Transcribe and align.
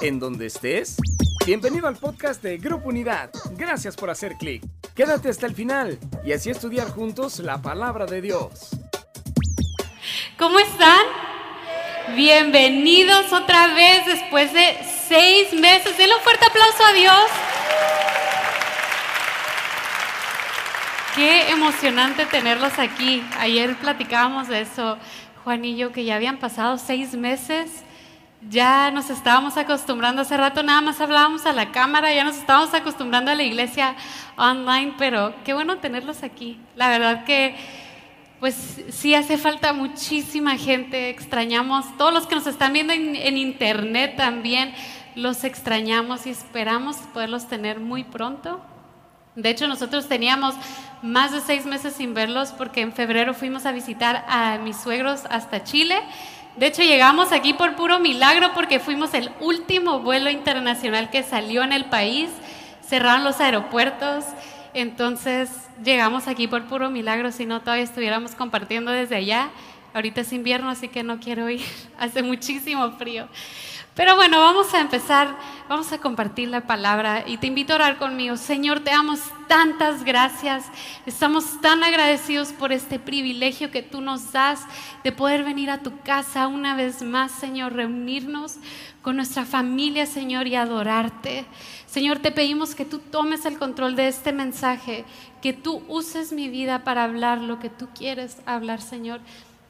en 0.00 0.18
donde 0.18 0.46
estés. 0.46 0.96
Bienvenido 1.46 1.86
al 1.86 1.96
podcast 1.96 2.42
de 2.42 2.58
Grupo 2.58 2.88
Unidad. 2.88 3.30
Gracias 3.52 3.96
por 3.96 4.10
hacer 4.10 4.36
clic. 4.36 4.62
Quédate 4.94 5.28
hasta 5.28 5.46
el 5.46 5.54
final 5.54 5.98
y 6.24 6.32
así 6.32 6.50
estudiar 6.50 6.88
juntos 6.90 7.38
la 7.38 7.60
palabra 7.60 8.06
de 8.06 8.20
Dios. 8.20 8.70
¿Cómo 10.38 10.58
están? 10.58 11.06
Bienvenidos 12.16 13.32
otra 13.32 13.74
vez 13.74 14.06
después 14.06 14.52
de 14.52 14.78
seis 15.06 15.52
meses. 15.52 15.96
Denle 15.96 16.14
un 16.16 16.22
fuerte 16.22 16.46
aplauso 16.46 16.84
a 16.84 16.92
Dios. 16.92 17.30
Qué 21.14 21.50
emocionante 21.50 22.26
tenerlos 22.26 22.78
aquí. 22.78 23.22
Ayer 23.38 23.76
platicábamos 23.76 24.48
de 24.48 24.62
eso, 24.62 24.98
Juan 25.44 25.64
y 25.64 25.76
yo, 25.76 25.92
que 25.92 26.04
ya 26.04 26.16
habían 26.16 26.38
pasado 26.38 26.78
seis 26.78 27.14
meses. 27.14 27.83
Ya 28.50 28.90
nos 28.90 29.08
estábamos 29.08 29.56
acostumbrando, 29.56 30.20
hace 30.20 30.36
rato 30.36 30.62
nada 30.62 30.82
más 30.82 31.00
hablábamos 31.00 31.46
a 31.46 31.52
la 31.54 31.72
cámara, 31.72 32.12
ya 32.12 32.24
nos 32.24 32.36
estábamos 32.36 32.74
acostumbrando 32.74 33.30
a 33.30 33.34
la 33.34 33.42
iglesia 33.42 33.96
online, 34.36 34.94
pero 34.98 35.34
qué 35.44 35.54
bueno 35.54 35.78
tenerlos 35.78 36.22
aquí. 36.22 36.58
La 36.76 36.88
verdad 36.88 37.24
que 37.24 37.56
pues 38.40 38.82
sí 38.90 39.14
hace 39.14 39.38
falta 39.38 39.72
muchísima 39.72 40.58
gente, 40.58 41.08
extrañamos, 41.08 41.86
todos 41.96 42.12
los 42.12 42.26
que 42.26 42.34
nos 42.34 42.46
están 42.46 42.74
viendo 42.74 42.92
en, 42.92 43.38
internet 43.38 44.16
también, 44.16 44.74
los 45.14 45.44
extrañamos 45.44 46.26
y 46.26 46.30
esperamos 46.30 46.96
poderlos 47.14 47.48
tener 47.48 47.80
muy 47.80 48.04
pronto. 48.04 48.60
De 49.36 49.48
hecho, 49.48 49.66
nosotros 49.66 50.08
teníamos 50.08 50.54
más 51.00 51.32
de 51.32 51.40
seis 51.40 51.64
meses 51.64 51.94
sin 51.94 52.12
verlos 52.12 52.52
porque 52.52 52.82
en 52.82 52.92
febrero 52.92 53.32
fuimos 53.32 53.64
a 53.64 53.72
visitar 53.72 54.26
a 54.28 54.58
mis 54.58 54.76
suegros 54.76 55.22
hasta 55.30 55.64
Chile. 55.64 55.96
De 56.56 56.66
hecho, 56.66 56.82
llegamos 56.82 57.32
aquí 57.32 57.52
por 57.52 57.74
puro 57.74 57.98
milagro 57.98 58.52
porque 58.54 58.78
fuimos 58.78 59.12
el 59.14 59.30
último 59.40 60.00
vuelo 60.00 60.30
internacional 60.30 61.10
que 61.10 61.24
salió 61.24 61.64
en 61.64 61.72
el 61.72 61.86
país. 61.86 62.30
Cerraron 62.86 63.24
los 63.24 63.40
aeropuertos. 63.40 64.24
Entonces, 64.72 65.50
llegamos 65.82 66.28
aquí 66.28 66.46
por 66.46 66.64
puro 66.64 66.90
milagro, 66.90 67.32
si 67.32 67.44
no 67.44 67.60
todavía 67.60 67.84
estuviéramos 67.84 68.36
compartiendo 68.36 68.92
desde 68.92 69.16
allá. 69.16 69.50
Ahorita 69.94 70.20
es 70.20 70.32
invierno, 70.32 70.70
así 70.70 70.88
que 70.88 71.02
no 71.02 71.18
quiero 71.18 71.50
ir. 71.50 71.62
Hace 71.98 72.22
muchísimo 72.22 72.90
frío. 72.92 73.28
Pero 73.94 74.16
bueno, 74.16 74.40
vamos 74.40 74.74
a 74.74 74.80
empezar, 74.80 75.36
vamos 75.68 75.92
a 75.92 75.98
compartir 75.98 76.48
la 76.48 76.62
palabra 76.62 77.22
y 77.28 77.36
te 77.36 77.46
invito 77.46 77.72
a 77.72 77.76
orar 77.76 77.96
conmigo. 77.96 78.36
Señor, 78.36 78.80
te 78.80 78.90
damos 78.90 79.20
tantas 79.46 80.02
gracias. 80.02 80.64
Estamos 81.06 81.60
tan 81.60 81.84
agradecidos 81.84 82.52
por 82.52 82.72
este 82.72 82.98
privilegio 82.98 83.70
que 83.70 83.82
tú 83.82 84.00
nos 84.00 84.32
das 84.32 84.62
de 85.04 85.12
poder 85.12 85.44
venir 85.44 85.70
a 85.70 85.78
tu 85.78 85.96
casa 86.00 86.48
una 86.48 86.74
vez 86.74 87.02
más, 87.02 87.30
Señor, 87.30 87.74
reunirnos 87.74 88.56
con 89.00 89.14
nuestra 89.14 89.44
familia, 89.44 90.06
Señor, 90.06 90.48
y 90.48 90.56
adorarte. 90.56 91.46
Señor, 91.86 92.18
te 92.18 92.32
pedimos 92.32 92.74
que 92.74 92.84
tú 92.84 92.98
tomes 92.98 93.46
el 93.46 93.58
control 93.58 93.94
de 93.94 94.08
este 94.08 94.32
mensaje, 94.32 95.04
que 95.40 95.52
tú 95.52 95.84
uses 95.86 96.32
mi 96.32 96.48
vida 96.48 96.82
para 96.82 97.04
hablar 97.04 97.40
lo 97.40 97.60
que 97.60 97.70
tú 97.70 97.88
quieres 97.94 98.38
hablar, 98.44 98.82
Señor. 98.82 99.20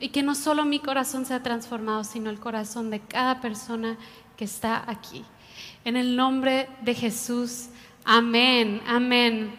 Y 0.04 0.10
que 0.10 0.22
no 0.22 0.34
solo 0.34 0.66
mi 0.66 0.80
corazón 0.80 1.24
sea 1.24 1.42
transformado, 1.42 2.04
sino 2.04 2.28
el 2.28 2.38
corazón 2.38 2.90
de 2.90 3.00
cada 3.00 3.40
persona 3.40 3.96
que 4.36 4.44
está 4.44 4.84
aquí. 4.86 5.24
En 5.82 5.96
el 5.96 6.14
nombre 6.14 6.68
de 6.82 6.92
Jesús, 6.92 7.70
amén, 8.04 8.82
amén. 8.86 9.56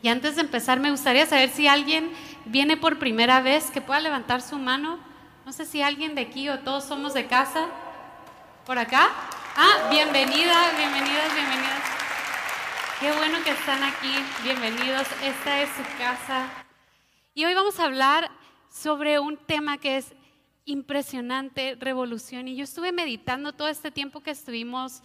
Y 0.00 0.06
antes 0.06 0.36
de 0.36 0.42
empezar, 0.42 0.78
me 0.78 0.92
gustaría 0.92 1.26
saber 1.26 1.50
si 1.50 1.66
alguien 1.66 2.12
viene 2.44 2.76
por 2.76 3.00
primera 3.00 3.40
vez, 3.40 3.72
que 3.72 3.80
pueda 3.80 3.98
levantar 3.98 4.40
su 4.40 4.56
mano. 4.56 5.00
No 5.44 5.52
sé 5.52 5.66
si 5.66 5.82
alguien 5.82 6.14
de 6.14 6.20
aquí 6.20 6.48
o 6.48 6.60
todos 6.60 6.84
somos 6.84 7.12
de 7.12 7.26
casa. 7.26 7.66
¿Por 8.64 8.78
acá? 8.78 9.10
Ah, 9.56 9.88
bienvenida, 9.90 10.54
bienvenidas, 10.76 11.34
bienvenidas. 11.34 11.82
Qué 13.00 13.10
bueno 13.10 13.38
que 13.42 13.50
están 13.50 13.82
aquí. 13.82 14.14
Bienvenidos. 14.44 15.08
Esta 15.24 15.60
es 15.60 15.70
su 15.70 15.82
casa. 15.98 16.46
Y 17.34 17.46
hoy 17.46 17.54
vamos 17.54 17.80
a 17.80 17.86
hablar 17.86 18.30
sobre 18.72 19.18
un 19.18 19.36
tema 19.36 19.76
que 19.78 19.98
es 19.98 20.14
impresionante, 20.64 21.76
revolución. 21.78 22.48
Y 22.48 22.56
yo 22.56 22.64
estuve 22.64 22.90
meditando 22.90 23.52
todo 23.52 23.68
este 23.68 23.90
tiempo 23.90 24.20
que 24.20 24.30
estuvimos 24.30 25.02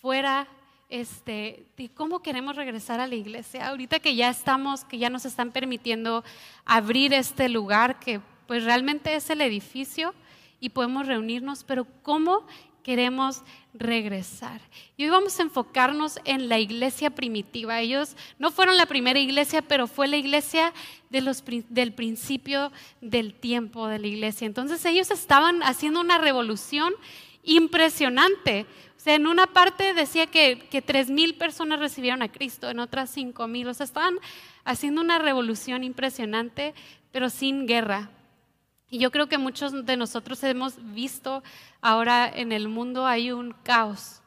fuera 0.00 0.46
este, 0.88 1.66
de 1.76 1.88
cómo 1.88 2.20
queremos 2.20 2.56
regresar 2.56 3.00
a 3.00 3.06
la 3.06 3.14
iglesia. 3.16 3.68
Ahorita 3.68 3.98
que 3.98 4.14
ya 4.14 4.30
estamos, 4.30 4.84
que 4.84 4.98
ya 4.98 5.10
nos 5.10 5.24
están 5.24 5.50
permitiendo 5.50 6.24
abrir 6.64 7.12
este 7.12 7.48
lugar, 7.48 7.98
que 7.98 8.20
pues 8.46 8.64
realmente 8.64 9.14
es 9.14 9.28
el 9.30 9.40
edificio 9.40 10.14
y 10.60 10.70
podemos 10.70 11.06
reunirnos, 11.06 11.64
pero 11.64 11.86
cómo 12.02 12.46
queremos 12.82 13.42
regresar. 13.74 14.60
Y 14.96 15.04
hoy 15.04 15.10
vamos 15.10 15.38
a 15.38 15.42
enfocarnos 15.42 16.18
en 16.24 16.48
la 16.48 16.58
iglesia 16.58 17.10
primitiva. 17.10 17.80
Ellos 17.80 18.16
no 18.38 18.50
fueron 18.50 18.76
la 18.76 18.86
primera 18.86 19.18
iglesia, 19.18 19.62
pero 19.62 19.86
fue 19.86 20.08
la 20.08 20.16
iglesia 20.16 20.72
del 21.08 21.92
principio 21.92 22.72
del 23.00 23.34
tiempo 23.34 23.86
de 23.86 23.98
la 23.98 24.06
iglesia. 24.06 24.46
Entonces 24.46 24.84
ellos 24.84 25.10
estaban 25.10 25.62
haciendo 25.62 26.00
una 26.00 26.18
revolución 26.18 26.92
impresionante. 27.42 28.66
O 28.96 29.00
sea, 29.00 29.14
en 29.14 29.26
una 29.26 29.46
parte 29.46 29.94
decía 29.94 30.26
que, 30.26 30.66
que 30.70 30.84
3.000 30.84 31.38
personas 31.38 31.78
recibieron 31.78 32.22
a 32.22 32.30
Cristo, 32.30 32.68
en 32.68 32.80
otras 32.80 33.16
5.000. 33.16 33.68
O 33.68 33.74
sea, 33.74 33.84
estaban 33.84 34.18
haciendo 34.64 35.00
una 35.00 35.18
revolución 35.18 35.84
impresionante, 35.84 36.74
pero 37.12 37.30
sin 37.30 37.66
guerra. 37.66 38.10
Y 38.90 38.98
yo 38.98 39.12
creo 39.12 39.28
que 39.28 39.38
muchos 39.38 39.86
de 39.86 39.96
nosotros 39.96 40.42
hemos 40.42 40.74
visto 40.92 41.44
ahora 41.80 42.28
en 42.28 42.50
el 42.50 42.68
mundo 42.68 43.06
hay 43.06 43.30
un 43.30 43.54
caos. 43.62 44.20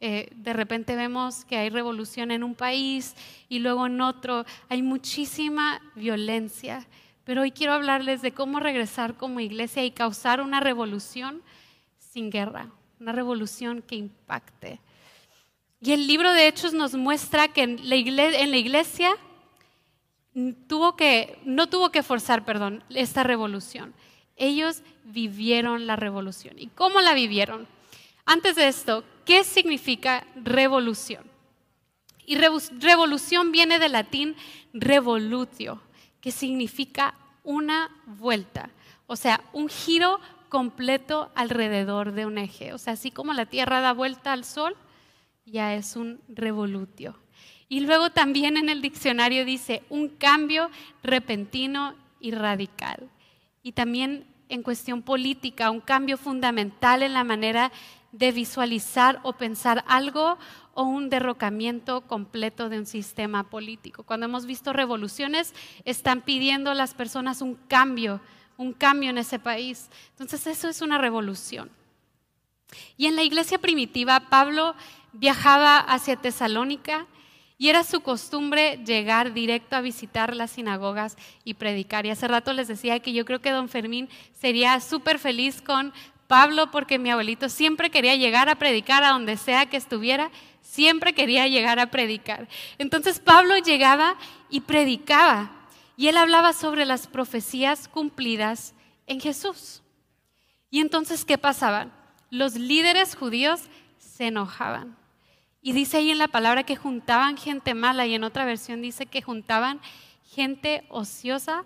Eh, 0.00 0.28
de 0.34 0.52
repente 0.52 0.96
vemos 0.96 1.46
que 1.46 1.56
hay 1.56 1.70
revolución 1.70 2.30
en 2.30 2.44
un 2.44 2.54
país 2.54 3.16
y 3.48 3.60
luego 3.60 3.86
en 3.86 4.02
otro. 4.02 4.44
Hay 4.68 4.82
muchísima 4.82 5.80
violencia. 5.94 6.86
Pero 7.24 7.42
hoy 7.42 7.52
quiero 7.52 7.72
hablarles 7.72 8.20
de 8.20 8.32
cómo 8.32 8.60
regresar 8.60 9.16
como 9.16 9.40
iglesia 9.40 9.84
y 9.84 9.92
causar 9.92 10.42
una 10.42 10.60
revolución 10.60 11.40
sin 11.98 12.30
guerra, 12.30 12.68
una 13.00 13.12
revolución 13.12 13.80
que 13.80 13.94
impacte. 13.94 14.80
Y 15.80 15.92
el 15.92 16.06
libro 16.06 16.32
de 16.32 16.48
Hechos 16.48 16.74
nos 16.74 16.94
muestra 16.94 17.48
que 17.48 17.62
en 17.62 17.88
la 17.88 17.96
iglesia, 17.96 18.40
en 18.40 18.50
la 18.50 18.56
iglesia 18.58 19.16
tuvo 20.66 20.96
que, 20.96 21.38
no 21.44 21.68
tuvo 21.68 21.90
que 21.90 22.02
forzar, 22.02 22.44
perdón, 22.44 22.84
esta 22.90 23.22
revolución. 23.22 23.94
Ellos 24.36 24.82
vivieron 25.04 25.86
la 25.86 25.96
revolución. 25.96 26.58
¿Y 26.58 26.68
cómo 26.68 27.00
la 27.00 27.14
vivieron? 27.14 27.66
Antes 28.24 28.56
de 28.56 28.68
esto, 28.68 29.04
¿qué 29.24 29.44
significa 29.44 30.26
revolución? 30.34 31.24
Y 32.24 32.36
revolución 32.36 33.52
viene 33.52 33.78
del 33.78 33.92
latín 33.92 34.36
revolutio, 34.72 35.82
que 36.20 36.30
significa 36.30 37.14
una 37.42 37.90
vuelta, 38.06 38.70
o 39.08 39.16
sea, 39.16 39.42
un 39.52 39.68
giro 39.68 40.20
completo 40.48 41.30
alrededor 41.34 42.12
de 42.12 42.26
un 42.26 42.38
eje. 42.38 42.72
O 42.72 42.78
sea, 42.78 42.92
así 42.92 43.10
como 43.10 43.32
la 43.32 43.46
Tierra 43.46 43.80
da 43.80 43.92
vuelta 43.92 44.32
al 44.32 44.44
Sol, 44.44 44.76
ya 45.44 45.74
es 45.74 45.96
un 45.96 46.20
revolutio. 46.28 47.16
Y 47.72 47.80
luego 47.80 48.10
también 48.10 48.58
en 48.58 48.68
el 48.68 48.82
diccionario 48.82 49.46
dice 49.46 49.82
un 49.88 50.10
cambio 50.10 50.70
repentino 51.02 51.94
y 52.20 52.32
radical. 52.32 53.08
Y 53.62 53.72
también 53.72 54.26
en 54.50 54.62
cuestión 54.62 55.00
política, 55.00 55.70
un 55.70 55.80
cambio 55.80 56.18
fundamental 56.18 57.02
en 57.02 57.14
la 57.14 57.24
manera 57.24 57.72
de 58.12 58.30
visualizar 58.30 59.20
o 59.22 59.32
pensar 59.32 59.86
algo 59.88 60.36
o 60.74 60.82
un 60.82 61.08
derrocamiento 61.08 62.02
completo 62.02 62.68
de 62.68 62.78
un 62.78 62.84
sistema 62.84 63.48
político. 63.48 64.02
Cuando 64.02 64.26
hemos 64.26 64.44
visto 64.44 64.74
revoluciones, 64.74 65.54
están 65.86 66.20
pidiendo 66.20 66.74
las 66.74 66.92
personas 66.92 67.40
un 67.40 67.54
cambio, 67.54 68.20
un 68.58 68.74
cambio 68.74 69.08
en 69.08 69.16
ese 69.16 69.38
país. 69.38 69.88
Entonces 70.10 70.46
eso 70.46 70.68
es 70.68 70.82
una 70.82 70.98
revolución. 70.98 71.70
Y 72.98 73.06
en 73.06 73.16
la 73.16 73.22
iglesia 73.22 73.56
primitiva, 73.56 74.28
Pablo 74.28 74.74
viajaba 75.14 75.78
hacia 75.78 76.16
Tesalónica 76.16 77.06
y 77.62 77.68
era 77.68 77.84
su 77.84 78.00
costumbre 78.00 78.80
llegar 78.84 79.34
directo 79.34 79.76
a 79.76 79.80
visitar 79.80 80.34
las 80.34 80.50
sinagogas 80.50 81.16
y 81.44 81.54
predicar. 81.54 82.04
Y 82.04 82.10
hace 82.10 82.26
rato 82.26 82.52
les 82.52 82.66
decía 82.66 82.98
que 82.98 83.12
yo 83.12 83.24
creo 83.24 83.40
que 83.40 83.52
don 83.52 83.68
Fermín 83.68 84.08
sería 84.32 84.80
súper 84.80 85.20
feliz 85.20 85.62
con 85.62 85.92
Pablo 86.26 86.72
porque 86.72 86.98
mi 86.98 87.12
abuelito 87.12 87.48
siempre 87.48 87.90
quería 87.90 88.16
llegar 88.16 88.48
a 88.48 88.56
predicar 88.56 89.04
a 89.04 89.10
donde 89.10 89.36
sea 89.36 89.66
que 89.66 89.76
estuviera, 89.76 90.32
siempre 90.60 91.12
quería 91.12 91.46
llegar 91.46 91.78
a 91.78 91.92
predicar. 91.92 92.48
Entonces 92.78 93.20
Pablo 93.20 93.56
llegaba 93.58 94.16
y 94.50 94.62
predicaba 94.62 95.52
y 95.96 96.08
él 96.08 96.16
hablaba 96.16 96.54
sobre 96.54 96.84
las 96.84 97.06
profecías 97.06 97.86
cumplidas 97.86 98.74
en 99.06 99.20
Jesús. 99.20 99.82
Y 100.68 100.80
entonces, 100.80 101.24
¿qué 101.24 101.38
pasaba? 101.38 101.90
Los 102.28 102.56
líderes 102.56 103.14
judíos 103.14 103.60
se 103.98 104.26
enojaban 104.26 105.00
y 105.62 105.72
dice 105.72 105.98
ahí 105.98 106.10
en 106.10 106.18
la 106.18 106.28
palabra 106.28 106.64
que 106.64 106.74
juntaban 106.74 107.36
gente 107.36 107.74
mala 107.74 108.04
y 108.06 108.14
en 108.14 108.24
otra 108.24 108.44
versión 108.44 108.82
dice 108.82 109.06
que 109.06 109.22
juntaban 109.22 109.80
gente 110.24 110.84
ociosa 110.88 111.64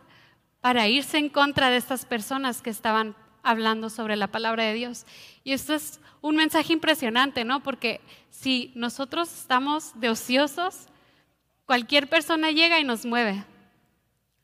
para 0.61 0.87
irse 0.87 1.17
en 1.17 1.31
contra 1.31 1.71
de 1.71 1.79
estas 1.79 2.05
personas 2.05 2.61
que 2.61 2.69
estaban 2.69 3.17
hablando 3.43 3.89
sobre 3.89 4.17
la 4.17 4.27
palabra 4.27 4.65
de 4.65 4.75
Dios. 4.75 5.07
Y 5.45 5.53
esto 5.53 5.73
es 5.73 6.01
un 6.21 6.37
mensaje 6.37 6.75
impresionante, 6.75 7.45
¿no? 7.45 7.63
Porque 7.63 8.01
si 8.31 8.71
nosotros 8.75 9.33
estamos 9.33 9.99
de 9.99 10.11
ociosos, 10.11 10.89
cualquier 11.65 12.09
persona 12.09 12.51
llega 12.51 12.79
y 12.79 12.85
nos 12.85 13.07
mueve 13.07 13.45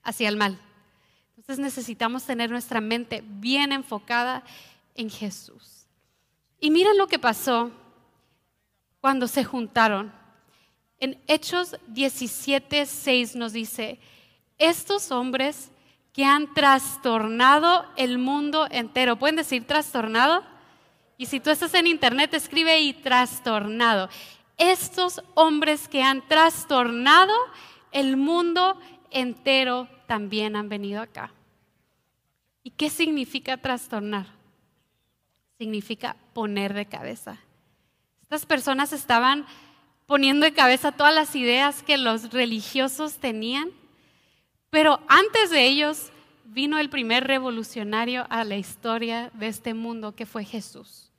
hacia 0.03 0.29
el 0.29 0.37
mal. 0.37 0.59
Entonces 1.37 1.59
necesitamos 1.59 2.25
tener 2.25 2.51
nuestra 2.51 2.81
mente 2.81 3.23
bien 3.27 3.73
enfocada 3.73 4.45
en 4.95 5.11
Jesús. 5.11 5.87
Y 6.59 6.71
miren 6.71 6.97
lo 6.97 7.07
que 7.07 7.19
pasó 7.19 7.73
cuando 9.03 9.27
se 9.27 9.43
juntaron. 9.43 10.13
En 10.99 11.21
Hechos 11.27 11.77
17, 11.89 12.87
6 12.87 13.35
nos 13.35 13.53
dice, 13.53 13.99
estos 14.59 15.11
hombres 15.11 15.73
que 16.13 16.25
han 16.25 16.55
trastornado 16.55 17.85
el 17.97 18.19
mundo 18.19 18.69
entero. 18.71 19.19
¿Pueden 19.19 19.35
decir 19.35 19.67
trastornado? 19.67 20.45
Y 21.19 21.27
si 21.27 21.41
tú 21.41 21.51
estás 21.51 21.75
en 21.75 21.89
internet, 21.89 22.33
escribe 22.33 22.71
ahí 22.71 22.93
trastornado. 22.93 24.09
Estos 24.57 25.21
hombres 25.35 25.89
que 25.89 26.05
han 26.05 26.27
trastornado 26.29 27.35
el 27.91 28.17
mundo 28.17 28.79
entero 29.11 29.89
también 30.07 30.55
han 30.55 30.69
venido 30.69 31.03
acá. 31.03 31.33
¿Y 32.63 32.71
qué 32.71 32.89
significa 32.89 33.57
trastornar? 33.57 34.27
Significa 35.59 36.15
poner 36.35 36.73
de 36.73 36.87
cabeza. 36.87 37.41
Estas 38.33 38.47
personas 38.47 38.95
estaban 38.95 39.45
poniendo 40.07 40.45
de 40.45 40.55
cabeza 40.55 40.91
todas 40.91 41.15
las 41.15 41.37
ideas 41.37 41.83
que 41.83 41.99
los 41.99 42.33
religiosos 42.33 43.19
tenían 43.19 43.71
pero 44.73 45.01
antes 45.07 45.51
de 45.51 45.67
ellos 45.67 46.11
vino 46.47 46.79
el 46.79 46.89
primer 46.89 47.27
revolucionario 47.27 48.27
a 48.31 48.43
la 48.43 48.57
historia 48.57 49.31
de 49.35 49.49
este 49.49 49.75
mundo, 49.75 50.15
que 50.15 50.25
fue 50.25 50.47
Jesús. 50.47 51.11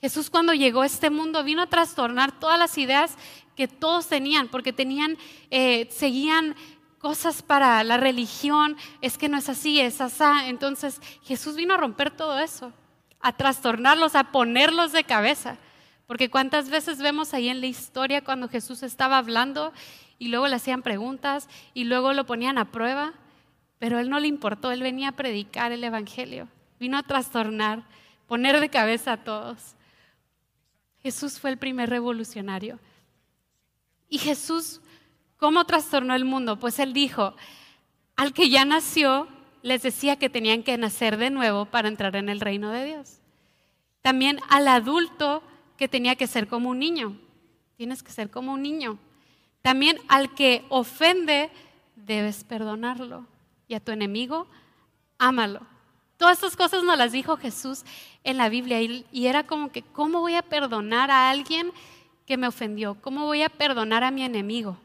Jesús 0.00 0.30
cuando 0.30 0.54
llegó 0.54 0.80
a 0.80 0.86
este 0.86 1.10
mundo 1.10 1.44
vino 1.44 1.60
a 1.60 1.66
trastornar 1.66 2.40
todas 2.40 2.58
las 2.58 2.78
ideas 2.78 3.18
que 3.54 3.68
todos 3.68 4.06
tenían, 4.06 4.48
porque 4.48 4.72
tenían, 4.72 5.18
eh, 5.50 5.86
seguían 5.90 6.56
cosas 6.96 7.42
para 7.42 7.84
la 7.84 7.98
religión, 7.98 8.74
es 9.02 9.18
que 9.18 9.28
no 9.28 9.36
es 9.36 9.50
así, 9.50 9.78
es 9.80 10.00
así. 10.00 10.24
Entonces 10.46 10.98
Jesús 11.24 11.56
vino 11.56 11.74
a 11.74 11.76
romper 11.76 12.10
todo 12.10 12.38
eso, 12.38 12.72
a 13.20 13.36
trastornarlos, 13.36 14.14
a 14.14 14.32
ponerlos 14.32 14.92
de 14.92 15.04
cabeza. 15.04 15.58
Porque 16.08 16.30
cuántas 16.30 16.70
veces 16.70 17.02
vemos 17.02 17.34
ahí 17.34 17.50
en 17.50 17.60
la 17.60 17.66
historia 17.66 18.24
cuando 18.24 18.48
Jesús 18.48 18.82
estaba 18.82 19.18
hablando 19.18 19.74
y 20.18 20.28
luego 20.28 20.48
le 20.48 20.56
hacían 20.56 20.80
preguntas 20.80 21.50
y 21.74 21.84
luego 21.84 22.14
lo 22.14 22.24
ponían 22.24 22.56
a 22.56 22.72
prueba, 22.72 23.12
pero 23.78 23.98
él 23.98 24.08
no 24.08 24.18
le 24.18 24.26
importó, 24.26 24.72
él 24.72 24.82
venía 24.82 25.10
a 25.10 25.16
predicar 25.16 25.70
el 25.70 25.84
Evangelio, 25.84 26.48
vino 26.80 26.96
a 26.96 27.02
trastornar, 27.02 27.84
poner 28.26 28.58
de 28.58 28.70
cabeza 28.70 29.12
a 29.12 29.16
todos. 29.22 29.76
Jesús 31.02 31.38
fue 31.38 31.50
el 31.50 31.58
primer 31.58 31.90
revolucionario. 31.90 32.80
Y 34.08 34.16
Jesús, 34.16 34.80
¿cómo 35.36 35.66
trastornó 35.66 36.14
el 36.14 36.24
mundo? 36.24 36.58
Pues 36.58 36.78
él 36.78 36.94
dijo, 36.94 37.36
al 38.16 38.32
que 38.32 38.48
ya 38.48 38.64
nació, 38.64 39.28
les 39.60 39.82
decía 39.82 40.16
que 40.16 40.30
tenían 40.30 40.62
que 40.62 40.78
nacer 40.78 41.18
de 41.18 41.28
nuevo 41.28 41.66
para 41.66 41.88
entrar 41.88 42.16
en 42.16 42.30
el 42.30 42.40
reino 42.40 42.70
de 42.70 42.86
Dios. 42.86 43.20
También 44.00 44.40
al 44.48 44.68
adulto 44.68 45.42
que 45.78 45.88
tenía 45.88 46.16
que 46.16 46.26
ser 46.26 46.48
como 46.48 46.68
un 46.68 46.78
niño. 46.80 47.16
Tienes 47.76 48.02
que 48.02 48.12
ser 48.12 48.30
como 48.30 48.52
un 48.52 48.62
niño. 48.62 48.98
También 49.62 49.98
al 50.08 50.34
que 50.34 50.64
ofende, 50.68 51.50
debes 51.96 52.44
perdonarlo. 52.44 53.24
Y 53.68 53.74
a 53.74 53.80
tu 53.80 53.92
enemigo, 53.92 54.46
ámalo. 55.18 55.60
Todas 56.16 56.38
estas 56.38 56.56
cosas 56.56 56.82
nos 56.82 56.98
las 56.98 57.12
dijo 57.12 57.36
Jesús 57.36 57.84
en 58.24 58.36
la 58.38 58.48
Biblia 58.48 58.82
y, 58.82 59.26
era 59.26 59.46
como 59.46 59.70
que, 59.70 59.82
¿cómo 59.82 60.20
voy 60.20 60.34
a 60.34 60.42
perdonar 60.42 61.12
a 61.12 61.30
alguien 61.30 61.70
que 62.26 62.36
me 62.36 62.48
ofendió? 62.48 62.96
¿Cómo 63.00 63.26
voy 63.26 63.42
a 63.42 63.48
perdonar 63.48 64.02
a 64.02 64.10
mi 64.10 64.24
enemigo? 64.24 64.76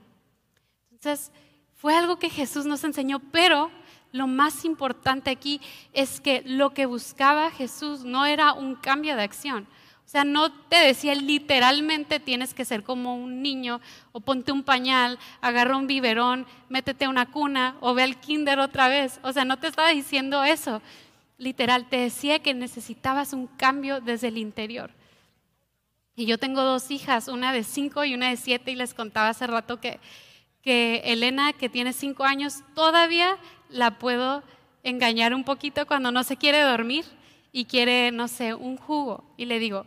Entonces, 0.91 1.31
fue 1.73 1.95
algo 1.95 2.19
que 2.19 2.29
Jesús 2.29 2.65
nos 2.67 2.83
enseñó, 2.83 3.19
pero 3.19 3.71
lo 4.11 4.27
más 4.27 4.63
importante 4.63 5.31
aquí 5.31 5.59
es 5.91 6.21
que 6.21 6.43
lo 6.45 6.75
que 6.75 6.85
buscaba 6.85 7.49
Jesús 7.49 8.03
no 8.03 8.27
era 8.27 8.53
un 8.53 8.75
cambio 8.75 9.15
de 9.15 9.23
acción, 9.23 9.67
o 10.05 10.09
sea, 10.13 10.23
no 10.23 10.51
te 10.51 10.75
decía 10.75 11.15
literalmente 11.15 12.19
tienes 12.19 12.53
que 12.53 12.65
ser 12.65 12.83
como 12.83 13.15
un 13.15 13.41
niño 13.41 13.81
o 14.11 14.19
ponte 14.19 14.51
un 14.51 14.61
pañal, 14.61 15.17
agarra 15.41 15.75
un 15.75 15.87
biberón, 15.87 16.45
métete 16.69 17.05
a 17.05 17.09
una 17.09 17.31
cuna 17.31 17.77
o 17.79 17.95
ve 17.95 18.03
al 18.03 18.19
kinder 18.19 18.59
otra 18.59 18.87
vez. 18.87 19.19
O 19.23 19.33
sea, 19.33 19.43
no 19.43 19.57
te 19.57 19.67
estaba 19.67 19.89
diciendo 19.89 20.43
eso. 20.43 20.81
Literal, 21.39 21.89
te 21.89 21.97
decía 21.97 22.39
que 22.39 22.53
necesitabas 22.53 23.33
un 23.33 23.47
cambio 23.47 24.01
desde 24.01 24.27
el 24.27 24.37
interior. 24.37 24.91
Y 26.15 26.27
yo 26.27 26.37
tengo 26.37 26.61
dos 26.61 26.91
hijas, 26.91 27.27
una 27.27 27.51
de 27.51 27.63
cinco 27.63 28.05
y 28.05 28.13
una 28.13 28.29
de 28.29 28.37
siete, 28.37 28.69
y 28.71 28.75
les 28.75 28.93
contaba 28.93 29.29
hace 29.29 29.47
rato 29.47 29.79
que, 29.79 29.99
que 30.61 31.01
Elena, 31.05 31.53
que 31.53 31.69
tiene 31.69 31.91
cinco 31.91 32.23
años, 32.23 32.61
todavía 32.75 33.37
la 33.69 33.97
puedo 33.97 34.43
engañar 34.83 35.33
un 35.33 35.43
poquito 35.43 35.87
cuando 35.87 36.11
no 36.11 36.23
se 36.23 36.37
quiere 36.37 36.61
dormir 36.61 37.05
y 37.53 37.65
quiere, 37.65 38.11
no 38.11 38.27
sé, 38.27 38.53
un 38.55 38.75
jugo. 38.75 39.23
Y 39.37 39.45
le 39.45 39.59
digo, 39.59 39.85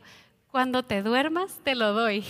cuando 0.50 0.84
te 0.84 1.02
duermas, 1.02 1.58
te 1.64 1.74
lo 1.74 1.92
doy. 1.92 2.24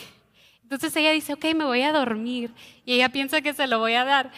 Entonces 0.63 0.97
ella 0.97 1.13
dice, 1.13 1.35
ok, 1.35 1.45
me 1.55 1.65
voy 1.65 1.83
a 1.83 1.93
dormir. 1.93 2.51
Y 2.85 2.95
ella 2.95 3.11
piensa 3.11 3.43
que 3.43 3.53
se 3.53 3.69
lo 3.69 3.79
voy 3.79 3.93
a 3.93 4.05
dar. 4.05 4.33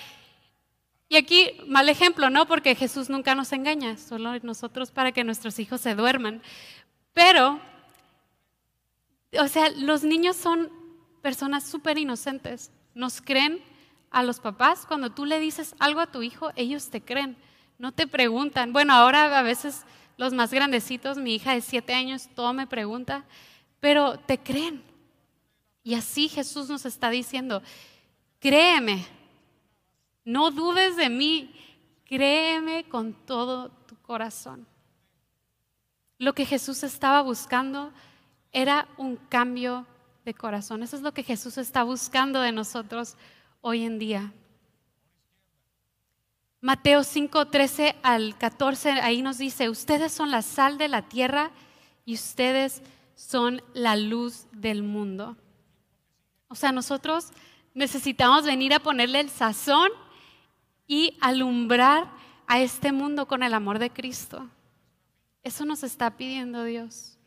Y 1.08 1.16
aquí, 1.16 1.52
mal 1.66 1.88
ejemplo, 1.88 2.28
¿no? 2.28 2.46
Porque 2.46 2.74
Jesús 2.74 3.08
nunca 3.08 3.34
nos 3.34 3.52
engaña, 3.52 3.96
solo 3.96 4.38
nosotros 4.40 4.90
para 4.90 5.12
que 5.12 5.24
nuestros 5.24 5.58
hijos 5.58 5.80
se 5.80 5.94
duerman. 5.94 6.42
Pero, 7.14 7.60
o 9.40 9.48
sea, 9.48 9.70
los 9.70 10.02
niños 10.02 10.36
son 10.36 10.70
personas 11.22 11.64
súper 11.64 11.96
inocentes. 11.96 12.72
Nos 12.94 13.22
creen 13.22 13.62
a 14.10 14.24
los 14.24 14.40
papás. 14.40 14.84
Cuando 14.84 15.10
tú 15.10 15.24
le 15.24 15.38
dices 15.38 15.76
algo 15.78 16.00
a 16.00 16.10
tu 16.10 16.22
hijo, 16.22 16.50
ellos 16.56 16.90
te 16.90 17.00
creen. 17.00 17.36
No 17.78 17.92
te 17.92 18.08
preguntan. 18.08 18.72
Bueno, 18.72 18.92
ahora 18.92 19.38
a 19.38 19.42
veces 19.42 19.86
los 20.18 20.34
más 20.34 20.52
grandecitos, 20.52 21.16
mi 21.16 21.36
hija 21.36 21.54
de 21.54 21.62
siete 21.62 21.94
años, 21.94 22.28
todo 22.34 22.52
me 22.52 22.66
pregunta, 22.66 23.24
pero 23.80 24.18
te 24.18 24.36
creen. 24.36 24.82
Y 25.82 25.94
así 25.94 26.28
Jesús 26.28 26.68
nos 26.68 26.84
está 26.84 27.08
diciendo, 27.08 27.62
créeme, 28.40 29.06
no 30.24 30.50
dudes 30.50 30.96
de 30.96 31.08
mí, 31.08 31.54
créeme 32.04 32.84
con 32.88 33.14
todo 33.14 33.70
tu 33.86 33.96
corazón. 34.02 34.66
Lo 36.18 36.34
que 36.34 36.44
Jesús 36.44 36.82
estaba 36.82 37.22
buscando 37.22 37.92
era 38.50 38.88
un 38.96 39.16
cambio 39.16 39.86
de 40.24 40.34
corazón. 40.34 40.82
Eso 40.82 40.96
es 40.96 41.02
lo 41.02 41.14
que 41.14 41.22
Jesús 41.22 41.58
está 41.58 41.84
buscando 41.84 42.40
de 42.40 42.50
nosotros 42.50 43.16
hoy 43.60 43.84
en 43.84 44.00
día. 44.00 44.32
Mateo 46.60 47.04
5, 47.04 47.46
13 47.46 47.96
al 48.02 48.36
14, 48.36 48.90
ahí 48.90 49.22
nos 49.22 49.38
dice, 49.38 49.68
ustedes 49.68 50.12
son 50.12 50.32
la 50.32 50.42
sal 50.42 50.76
de 50.76 50.88
la 50.88 51.02
tierra 51.02 51.52
y 52.04 52.14
ustedes 52.14 52.82
son 53.14 53.62
la 53.74 53.94
luz 53.94 54.46
del 54.50 54.82
mundo. 54.82 55.36
O 56.48 56.56
sea, 56.56 56.72
nosotros 56.72 57.28
necesitamos 57.74 58.44
venir 58.44 58.74
a 58.74 58.80
ponerle 58.80 59.20
el 59.20 59.30
sazón 59.30 59.88
y 60.88 61.16
alumbrar 61.20 62.10
a 62.48 62.60
este 62.60 62.90
mundo 62.90 63.28
con 63.28 63.44
el 63.44 63.54
amor 63.54 63.78
de 63.78 63.90
Cristo. 63.90 64.48
Eso 65.44 65.64
nos 65.64 65.84
está 65.84 66.16
pidiendo 66.16 66.64
Dios. 66.64 67.18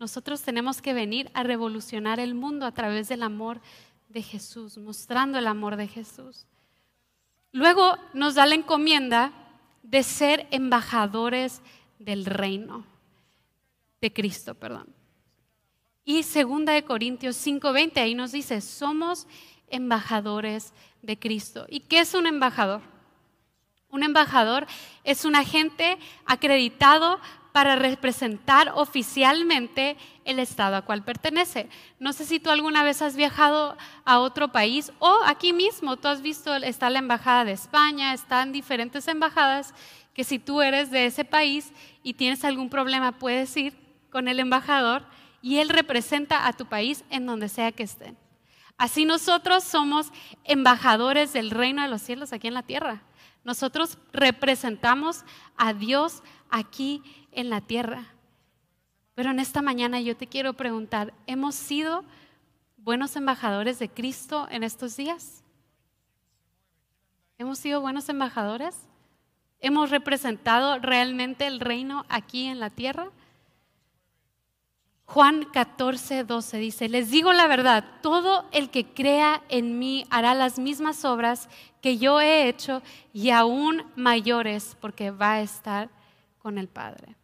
Nosotros 0.00 0.42
tenemos 0.42 0.82
que 0.82 0.94
venir 0.94 1.30
a 1.34 1.44
revolucionar 1.44 2.18
el 2.18 2.34
mundo 2.34 2.66
a 2.66 2.72
través 2.72 3.08
del 3.08 3.22
amor 3.22 3.60
de 4.08 4.22
Jesús, 4.22 4.78
mostrando 4.78 5.38
el 5.38 5.46
amor 5.46 5.76
de 5.76 5.86
Jesús. 5.86 6.46
Luego 7.52 7.96
nos 8.12 8.34
da 8.34 8.46
la 8.46 8.54
encomienda 8.54 9.32
de 9.82 10.02
ser 10.02 10.46
embajadores 10.50 11.62
del 11.98 12.24
reino 12.24 12.84
de 14.00 14.12
Cristo, 14.12 14.54
perdón. 14.54 14.94
Y 16.04 16.22
segunda 16.22 16.72
de 16.72 16.84
Corintios 16.84 17.36
5:20 17.36 18.00
ahí 18.00 18.14
nos 18.14 18.32
dice, 18.32 18.60
somos 18.60 19.26
embajadores 19.68 20.72
de 21.02 21.18
Cristo. 21.18 21.66
¿Y 21.68 21.80
qué 21.80 22.00
es 22.00 22.14
un 22.14 22.26
embajador? 22.26 22.82
Un 23.88 24.02
embajador 24.04 24.66
es 25.04 25.24
un 25.24 25.34
agente 25.34 25.98
acreditado 26.24 27.18
para 27.52 27.76
representar 27.76 28.72
oficialmente 28.74 29.96
el 30.24 30.38
estado 30.38 30.76
a 30.76 30.82
cual 30.82 31.02
pertenece. 31.02 31.68
No 31.98 32.12
sé 32.12 32.24
si 32.24 32.38
tú 32.38 32.50
alguna 32.50 32.82
vez 32.82 33.02
has 33.02 33.16
viajado 33.16 33.76
a 34.04 34.18
otro 34.20 34.52
país 34.52 34.92
o 34.98 35.18
aquí 35.26 35.52
mismo, 35.52 35.96
tú 35.96 36.08
has 36.08 36.22
visto, 36.22 36.54
está 36.54 36.90
la 36.90 37.00
embajada 37.00 37.44
de 37.44 37.52
España, 37.52 38.14
están 38.14 38.52
diferentes 38.52 39.08
embajadas 39.08 39.74
que 40.14 40.24
si 40.24 40.38
tú 40.38 40.60
eres 40.62 40.90
de 40.90 41.06
ese 41.06 41.24
país 41.24 41.72
y 42.02 42.14
tienes 42.14 42.44
algún 42.44 42.70
problema 42.70 43.12
puedes 43.12 43.56
ir 43.56 43.74
con 44.10 44.28
el 44.28 44.40
embajador 44.40 45.04
y 45.42 45.58
él 45.58 45.68
representa 45.68 46.46
a 46.46 46.52
tu 46.52 46.66
país 46.66 47.04
en 47.10 47.26
donde 47.26 47.48
sea 47.48 47.72
que 47.72 47.82
estén. 47.82 48.16
Así 48.76 49.04
nosotros 49.04 49.64
somos 49.64 50.10
embajadores 50.44 51.32
del 51.32 51.50
reino 51.50 51.82
de 51.82 51.88
los 51.88 52.02
cielos 52.02 52.32
aquí 52.32 52.48
en 52.48 52.54
la 52.54 52.62
tierra. 52.62 53.02
Nosotros 53.44 53.98
representamos 54.12 55.24
a 55.56 55.72
Dios 55.72 56.22
aquí 56.50 57.02
en 57.32 57.50
la 57.50 57.60
tierra. 57.60 58.06
Pero 59.14 59.30
en 59.30 59.40
esta 59.40 59.62
mañana 59.62 60.00
yo 60.00 60.16
te 60.16 60.26
quiero 60.26 60.54
preguntar, 60.54 61.12
¿hemos 61.26 61.54
sido 61.54 62.04
buenos 62.78 63.16
embajadores 63.16 63.78
de 63.78 63.88
Cristo 63.88 64.48
en 64.50 64.62
estos 64.62 64.96
días? 64.96 65.42
¿Hemos 67.38 67.58
sido 67.58 67.80
buenos 67.80 68.08
embajadores? 68.08 68.76
¿Hemos 69.60 69.90
representado 69.90 70.78
realmente 70.78 71.46
el 71.46 71.60
reino 71.60 72.04
aquí 72.08 72.46
en 72.46 72.60
la 72.60 72.70
tierra? 72.70 73.10
Juan 75.04 75.44
14, 75.44 76.22
12 76.22 76.58
dice, 76.58 76.88
les 76.88 77.10
digo 77.10 77.32
la 77.32 77.48
verdad, 77.48 77.84
todo 78.00 78.46
el 78.52 78.70
que 78.70 78.86
crea 78.86 79.42
en 79.48 79.78
mí 79.78 80.06
hará 80.08 80.34
las 80.34 80.58
mismas 80.58 81.04
obras 81.04 81.48
que 81.82 81.98
yo 81.98 82.20
he 82.20 82.48
hecho 82.48 82.80
y 83.12 83.30
aún 83.30 83.82
mayores 83.96 84.76
porque 84.80 85.10
va 85.10 85.32
a 85.32 85.40
estar 85.40 85.90
con 86.40 86.58
el 86.58 86.68
Padre. 86.68 87.16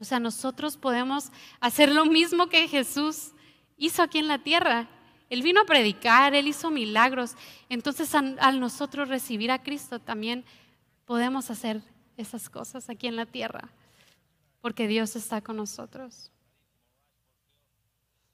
O 0.00 0.04
sea, 0.04 0.20
nosotros 0.20 0.76
podemos 0.76 1.32
hacer 1.60 1.90
lo 1.90 2.04
mismo 2.04 2.48
que 2.48 2.68
Jesús 2.68 3.32
hizo 3.76 4.02
aquí 4.02 4.18
en 4.18 4.28
la 4.28 4.38
tierra. 4.38 4.88
Él 5.30 5.42
vino 5.42 5.60
a 5.60 5.66
predicar, 5.66 6.34
Él 6.34 6.46
hizo 6.46 6.70
milagros. 6.70 7.34
Entonces, 7.68 8.14
al 8.14 8.60
nosotros 8.60 9.08
recibir 9.08 9.50
a 9.50 9.62
Cristo, 9.62 9.98
también 9.98 10.44
podemos 11.04 11.50
hacer 11.50 11.82
esas 12.16 12.48
cosas 12.48 12.88
aquí 12.90 13.06
en 13.06 13.16
la 13.16 13.26
tierra, 13.26 13.70
porque 14.60 14.86
Dios 14.86 15.16
está 15.16 15.40
con 15.40 15.56
nosotros. 15.56 16.30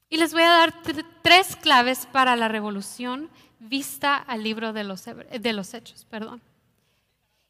Y 0.09 0.17
les 0.17 0.33
voy 0.33 0.43
a 0.43 0.49
dar 0.49 0.83
tres 1.23 1.57
claves 1.57 2.07
para 2.07 2.37
la 2.37 2.49
revolución 2.49 3.31
vista 3.59 4.17
al 4.17 4.43
libro 4.43 4.73
de 4.73 4.85
los, 4.85 5.05
de 5.05 5.53
los 5.53 5.75
Hechos. 5.75 6.05
Perdón. 6.05 6.41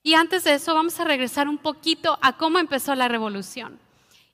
Y 0.07 0.13
antes 0.13 0.45
de 0.45 0.53
eso 0.53 0.75
vamos 0.75 1.01
a 1.01 1.05
regresar 1.05 1.49
un 1.49 1.57
poquito 1.57 2.19
a 2.21 2.37
cómo 2.37 2.59
empezó 2.59 2.95
la 2.95 3.09
revolución. 3.09 3.81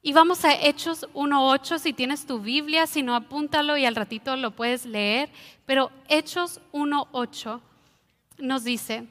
Y 0.03 0.12
vamos 0.12 0.45
a 0.45 0.53
Hechos 0.53 1.07
1.8, 1.15 1.79
si 1.79 1.93
tienes 1.93 2.27
tu 2.27 2.41
Biblia, 2.41 2.89
si 2.89 3.05
no 3.05 3.15
apúntalo 3.15 3.77
y 3.77 3.85
al 3.85 3.95
ratito 3.95 4.35
lo 4.35 4.50
puedes 4.50 4.85
leer. 4.85 5.31
Pero 5.67 5.93
Hechos 6.09 6.61
1.8 6.73 7.61
nos 8.39 8.65
dice, 8.65 9.07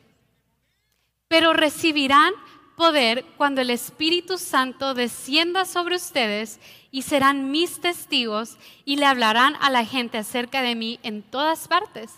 pero 1.29 1.53
recibirán 1.53 2.33
poder 2.75 3.23
cuando 3.37 3.61
el 3.61 3.69
Espíritu 3.69 4.37
Santo 4.37 4.93
descienda 4.93 5.63
sobre 5.63 5.95
ustedes 5.95 6.59
y 6.91 7.03
serán 7.03 7.51
mis 7.51 7.79
testigos 7.79 8.57
y 8.83 8.97
le 8.97 9.05
hablarán 9.05 9.55
a 9.61 9.69
la 9.69 9.85
gente 9.85 10.17
acerca 10.17 10.61
de 10.61 10.75
mí 10.75 10.99
en 11.03 11.21
todas 11.21 11.69
partes, 11.69 12.15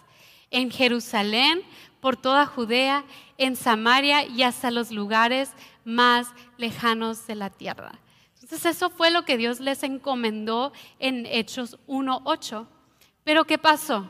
en 0.50 0.72
Jerusalén, 0.72 1.62
por 2.02 2.18
toda 2.18 2.46
Judea, 2.46 3.06
en 3.38 3.56
Samaria 3.56 4.26
y 4.26 4.44
hasta 4.44 4.72
los 4.72 4.92
lugares 4.92 5.52
más 5.86 6.28
lejanos 6.58 7.28
de 7.28 7.36
la 7.36 7.50
tierra. 7.50 7.94
Entonces 8.42 8.76
eso 8.76 8.90
fue 8.90 9.12
lo 9.12 9.24
que 9.24 9.38
Dios 9.38 9.60
les 9.60 9.84
encomendó 9.84 10.74
en 11.00 11.26
Hechos 11.26 11.78
1.8. 11.88 12.68
Pero 13.24 13.46
¿qué 13.46 13.58
pasó? 13.58 14.10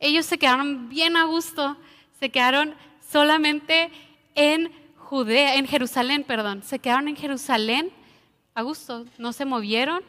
Ellos 0.00 0.26
se 0.26 0.38
quedaron 0.38 0.88
bien 0.88 1.16
a 1.16 1.24
gusto, 1.24 1.76
se 2.18 2.30
quedaron 2.30 2.74
solamente 3.00 3.90
en 4.34 4.72
Judea, 4.96 5.54
en 5.54 5.66
Jerusalén, 5.66 6.24
perdón, 6.24 6.62
se 6.62 6.78
quedaron 6.78 7.08
en 7.08 7.16
Jerusalén 7.16 7.92
a 8.54 8.62
gusto, 8.62 9.04
no 9.18 9.32
se 9.32 9.44
movieron, 9.44 10.02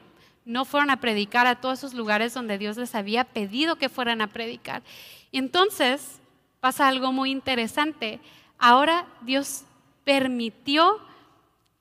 no 0.44 0.66
fueron 0.66 0.90
a 0.90 1.00
predicar 1.00 1.46
a 1.46 1.60
todos 1.60 1.80
esos 1.80 1.94
lugares 1.94 2.34
donde 2.34 2.58
Dios 2.58 2.78
les 2.78 2.96
había 2.96 3.26
pedido 3.26 3.76
que 3.76 3.90
fueran 3.90 4.22
a 4.22 4.28
predicar. 4.28 4.82
Y 5.30 5.38
entonces 5.38 6.22
pasa 6.60 6.88
algo 6.88 7.12
muy 7.12 7.32
interesante. 7.32 8.20
Ahora 8.58 9.08
Dios 9.22 9.64
permitió 10.04 11.00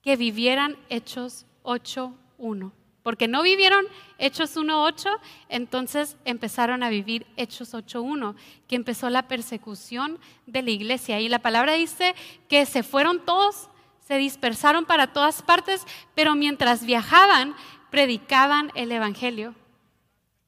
que 0.03 0.17
vivieran 0.17 0.77
Hechos 0.89 1.47
8.1 1.65 2.73
porque 3.07 3.29
no 3.29 3.45
vivieron 3.45 3.87
Hechos 4.19 4.57
1.8, 4.57 5.09
entonces 5.49 6.17
empezaron 6.25 6.83
a 6.83 6.89
vivir 6.89 7.25
Hechos 7.37 7.73
8.1, 7.73 8.35
que 8.67 8.75
empezó 8.75 9.11
la 9.11 9.29
persecución 9.29 10.19
de 10.47 10.63
la 10.63 10.73
iglesia. 10.73 11.21
Y 11.21 11.29
la 11.29 11.39
palabra 11.39 11.75
dice 11.75 12.17
que 12.49 12.67
se 12.67 12.83
fueron 12.83 13.25
todos, 13.25 13.71
se 14.01 14.19
dispersaron 14.19 14.87
para 14.87 15.13
todas 15.13 15.43
partes, 15.43 15.87
pero 16.17 16.35
mientras 16.35 16.85
viajaban, 16.85 17.55
predicaban 17.93 18.73
el 18.75 18.91
Evangelio. 18.91 19.55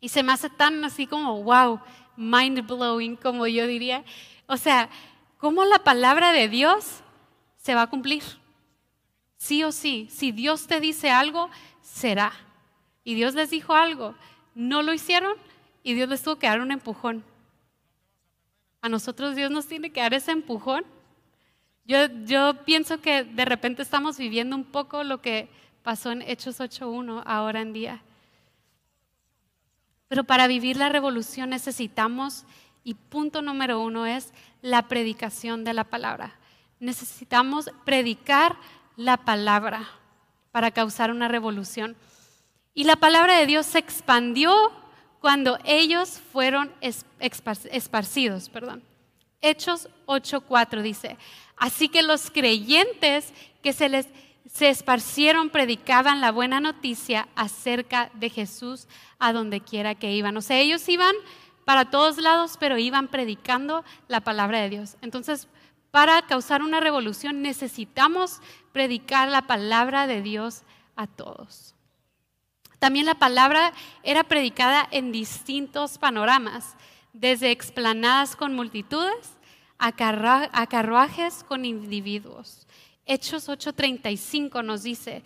Y 0.00 0.08
se 0.08 0.25
me 0.25 0.32
hace 0.32 0.50
tan 0.50 0.85
así 0.85 1.06
como, 1.06 1.40
wow, 1.44 1.78
mind 2.18 2.66
blowing, 2.66 3.16
como 3.16 3.46
yo 3.46 3.66
diría. 3.66 4.04
O 4.46 4.58
sea, 4.58 4.90
¿cómo 5.38 5.64
la 5.64 5.78
palabra 5.78 6.32
de 6.32 6.48
Dios 6.48 7.00
se 7.56 7.75
va 7.75 7.82
a 7.82 7.90
cumplir? 7.90 8.22
Sí 9.37 9.64
o 9.64 9.72
sí, 9.72 10.08
si 10.10 10.32
Dios 10.32 10.66
te 10.66 10.80
dice 10.80 11.10
algo, 11.10 11.48
será 11.80 12.32
y 13.08 13.14
Dios 13.14 13.34
les 13.34 13.48
dijo 13.48 13.72
algo, 13.72 14.14
no 14.54 14.82
lo 14.82 14.92
hicieron 14.92 15.32
y 15.82 15.94
Dios 15.94 16.10
les 16.10 16.22
tuvo 16.22 16.37
que 16.37 16.46
dar 16.46 16.60
un 16.60 16.72
empujón. 16.72 17.25
A 18.82 18.90
nosotros 18.90 19.34
Dios 19.34 19.50
nos 19.50 19.66
tiene 19.66 19.88
que 19.88 20.02
dar 20.02 20.12
ese 20.12 20.30
empujón. 20.30 20.84
Yo, 21.87 21.96
yo 22.26 22.52
pienso 22.66 23.00
que 23.00 23.25
de 23.25 23.46
repente 23.46 23.80
estamos 23.80 24.18
viviendo 24.18 24.54
un 24.54 24.64
poco 24.64 25.04
lo 25.04 25.22
que 25.22 25.48
pasó 25.82 26.12
en 26.12 26.20
Hechos 26.20 26.60
8.1 26.60 27.22
ahora 27.25 27.62
en 27.62 27.72
día. 27.72 28.02
Pero 30.08 30.24
para 30.24 30.46
vivir 30.46 30.76
la 30.76 30.88
revolución 30.88 31.50
necesitamos, 31.50 32.44
y 32.82 32.94
punto 32.94 33.42
número 33.42 33.80
uno 33.80 34.06
es 34.06 34.32
la 34.62 34.88
predicación 34.88 35.64
de 35.64 35.74
la 35.74 35.84
palabra. 35.84 36.38
Necesitamos 36.80 37.70
predicar 37.84 38.56
la 38.96 39.18
palabra 39.18 39.86
para 40.52 40.70
causar 40.70 41.10
una 41.10 41.28
revolución. 41.28 41.96
Y 42.72 42.84
la 42.84 42.96
palabra 42.96 43.36
de 43.38 43.46
Dios 43.46 43.66
se 43.66 43.78
expandió 43.78 44.72
cuando 45.20 45.58
ellos 45.64 46.20
fueron 46.32 46.72
esparcidos. 47.20 48.48
Perdón. 48.48 48.82
Hechos 49.40 49.88
8:4 50.06 50.82
dice, 50.82 51.16
así 51.56 51.88
que 51.88 52.02
los 52.02 52.30
creyentes 52.30 53.32
que 53.62 53.72
se 53.72 53.88
les 53.88 54.08
se 54.49 54.71
esparcieron 54.71 55.50
predicaban 55.50 56.21
la 56.21 56.33
buena 56.33 56.61
noticia 56.61 57.28
acerca 57.37 58.11
de 58.14 58.31
Jesús 58.31 58.88
a 59.19 59.33
donde 59.33 59.61
quiera 59.61 59.95
que 59.95 60.12
iban. 60.12 60.37
O 60.37 60.40
sea, 60.40 60.59
ellos 60.59 60.88
iban 60.88 61.14
para 61.64 61.90
todos 61.90 62.17
lados, 62.17 62.57
pero 62.59 62.78
iban 62.78 63.09
predicando 63.09 63.85
la 64.09 64.21
palabra 64.21 64.61
de 64.61 64.71
Dios. 64.71 64.97
Entonces, 65.02 65.49
para 65.90 66.23
causar 66.23 66.62
una 66.62 66.81
revolución 66.81 67.43
necesitamos 67.43 68.40
predicar 68.73 69.28
la 69.28 69.47
palabra 69.47 70.07
de 70.07 70.23
Dios 70.23 70.62
a 70.97 71.07
todos. 71.07 71.75
También 72.78 73.07
la 73.07 73.17
palabra 73.17 73.73
era 74.02 74.25
predicada 74.25 74.88
en 74.90 75.12
distintos 75.12 75.99
panoramas, 75.99 76.76
desde 77.12 77.50
explanadas 77.50 78.37
con 78.37 78.55
multitudes 78.55 79.38
a, 79.78 79.93
carruajes 79.93 81.45
con 81.45 81.64
individuos. 81.64 82.67
Hechos 83.08 83.48
8:35 83.48 84.62
nos 84.62 84.82
dice, 84.84 85.24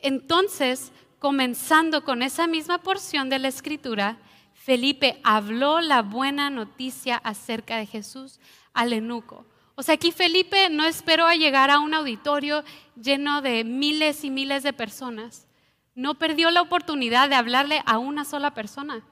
entonces, 0.00 0.92
comenzando 1.18 2.04
con 2.04 2.22
esa 2.22 2.46
misma 2.46 2.78
porción 2.78 3.28
de 3.28 3.38
la 3.38 3.48
escritura, 3.48 4.16
Felipe 4.54 5.20
habló 5.24 5.80
la 5.80 6.02
buena 6.02 6.50
noticia 6.50 7.16
acerca 7.16 7.76
de 7.76 7.86
Jesús 7.86 8.40
al 8.72 8.92
eunuco. 8.92 9.44
O 9.74 9.82
sea, 9.82 9.96
aquí 9.96 10.12
Felipe 10.12 10.68
no 10.70 10.84
esperó 10.84 11.26
a 11.26 11.34
llegar 11.34 11.70
a 11.70 11.80
un 11.80 11.94
auditorio 11.94 12.62
lleno 12.94 13.42
de 13.42 13.64
miles 13.64 14.24
y 14.24 14.30
miles 14.30 14.62
de 14.62 14.72
personas. 14.72 15.48
No 15.94 16.14
perdió 16.14 16.50
la 16.50 16.62
oportunidad 16.62 17.28
de 17.28 17.34
hablarle 17.34 17.82
a 17.86 17.98
una 17.98 18.24
sola 18.24 18.54
persona. 18.54 19.02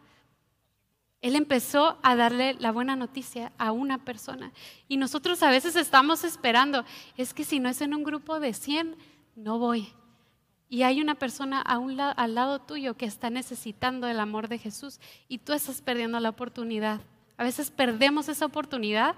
Él 1.21 1.35
empezó 1.35 1.99
a 2.03 2.15
darle 2.15 2.55
la 2.55 2.71
buena 2.71 2.95
noticia 2.95 3.53
a 3.59 3.73
una 3.73 4.05
persona. 4.05 4.53
Y 4.87 4.97
nosotros 4.99 5.43
a 5.43 5.51
veces 5.51 5.75
estamos 5.75 6.23
esperando, 6.23 6.85
es 7.17 7.35
que 7.35 7.45
si 7.45 7.59
no 7.59 7.69
es 7.69 7.81
en 7.81 7.95
un 7.95 8.05
grupo 8.05 8.39
de 8.39 8.55
100, 8.55 8.97
no 9.35 9.59
voy. 9.59 9.93
Y 10.69 10.83
hay 10.83 11.01
una 11.01 11.15
persona 11.15 11.61
al 11.61 12.35
lado 12.35 12.61
tuyo 12.61 12.95
que 12.95 13.07
está 13.07 13.31
necesitando 13.31 14.07
el 14.07 14.21
amor 14.21 14.49
de 14.49 14.59
Jesús 14.59 15.01
y 15.27 15.39
tú 15.39 15.55
estás 15.55 15.81
perdiendo 15.81 16.21
la 16.21 16.29
oportunidad. 16.29 17.01
A 17.37 17.45
veces 17.45 17.71
perdemos 17.71 18.29
esa 18.29 18.47
oportunidad 18.47 19.17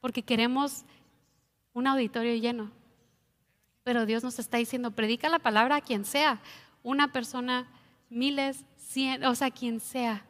porque 0.00 0.22
queremos 0.22 0.84
un 1.74 1.86
auditorio 1.86 2.34
lleno. 2.34 2.70
Pero 3.84 4.06
Dios 4.06 4.24
nos 4.24 4.38
está 4.38 4.56
diciendo, 4.56 4.90
predica 4.90 5.28
la 5.28 5.38
palabra 5.38 5.76
a 5.76 5.80
quien 5.80 6.04
sea, 6.04 6.40
una 6.82 7.12
persona, 7.12 7.68
miles, 8.08 8.64
cien, 8.76 9.24
o 9.24 9.34
sea, 9.34 9.50
quien 9.50 9.80
sea, 9.80 10.24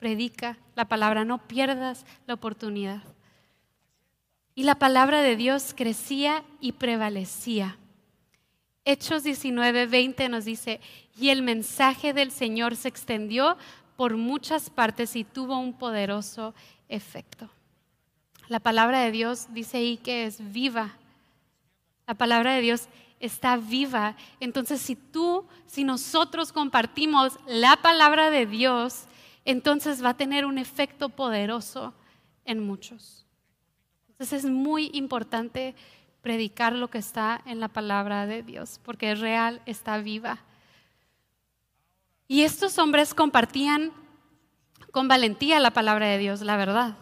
predica 0.00 0.58
la 0.74 0.86
palabra, 0.86 1.24
no 1.24 1.38
pierdas 1.46 2.04
la 2.26 2.34
oportunidad. 2.34 3.04
Y 4.56 4.64
la 4.64 4.74
palabra 4.74 5.22
de 5.22 5.36
Dios 5.36 5.72
crecía 5.76 6.42
y 6.60 6.72
prevalecía. 6.72 7.78
Hechos 8.84 9.22
19, 9.22 9.86
20 9.86 10.28
nos 10.28 10.44
dice, 10.44 10.80
y 11.16 11.28
el 11.28 11.42
mensaje 11.42 12.12
del 12.12 12.32
Señor 12.32 12.74
se 12.74 12.88
extendió 12.88 13.56
por 13.96 14.16
muchas 14.16 14.70
partes 14.70 15.14
y 15.14 15.22
tuvo 15.22 15.56
un 15.56 15.74
poderoso 15.74 16.56
efecto. 16.88 17.48
La 18.48 18.58
palabra 18.58 19.02
de 19.02 19.12
Dios 19.12 19.46
dice 19.54 19.76
ahí 19.76 19.96
que 19.98 20.24
es 20.24 20.52
viva 20.52 20.96
la 22.10 22.14
palabra 22.14 22.54
de 22.54 22.60
Dios 22.60 22.88
está 23.20 23.56
viva. 23.56 24.16
Entonces, 24.40 24.80
si 24.80 24.96
tú, 24.96 25.46
si 25.66 25.84
nosotros 25.84 26.52
compartimos 26.52 27.38
la 27.46 27.76
palabra 27.76 28.30
de 28.30 28.46
Dios, 28.46 29.04
entonces 29.44 30.04
va 30.04 30.10
a 30.10 30.16
tener 30.16 30.44
un 30.46 30.58
efecto 30.58 31.08
poderoso 31.08 31.94
en 32.44 32.60
muchos. 32.60 33.26
Entonces 34.08 34.44
es 34.44 34.50
muy 34.50 34.90
importante 34.92 35.74
predicar 36.22 36.74
lo 36.74 36.88
que 36.88 36.98
está 36.98 37.40
en 37.46 37.60
la 37.60 37.68
palabra 37.68 38.26
de 38.26 38.42
Dios, 38.42 38.80
porque 38.84 39.12
es 39.12 39.20
real, 39.20 39.62
está 39.66 39.98
viva. 39.98 40.38
Y 42.28 42.42
estos 42.42 42.78
hombres 42.78 43.14
compartían 43.14 43.92
con 44.92 45.08
valentía 45.08 45.60
la 45.60 45.70
palabra 45.70 46.06
de 46.06 46.18
Dios, 46.18 46.42
la 46.42 46.56
verdad, 46.56 46.96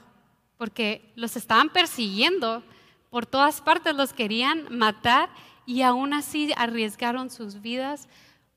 porque 0.56 1.12
los 1.16 1.36
estaban 1.36 1.70
persiguiendo 1.70 2.62
por 3.10 3.26
todas 3.26 3.60
partes, 3.60 3.94
los 3.94 4.12
querían 4.12 4.66
matar 4.76 5.30
y 5.66 5.82
aún 5.82 6.12
así 6.12 6.52
arriesgaron 6.56 7.30
sus 7.30 7.60
vidas 7.60 8.08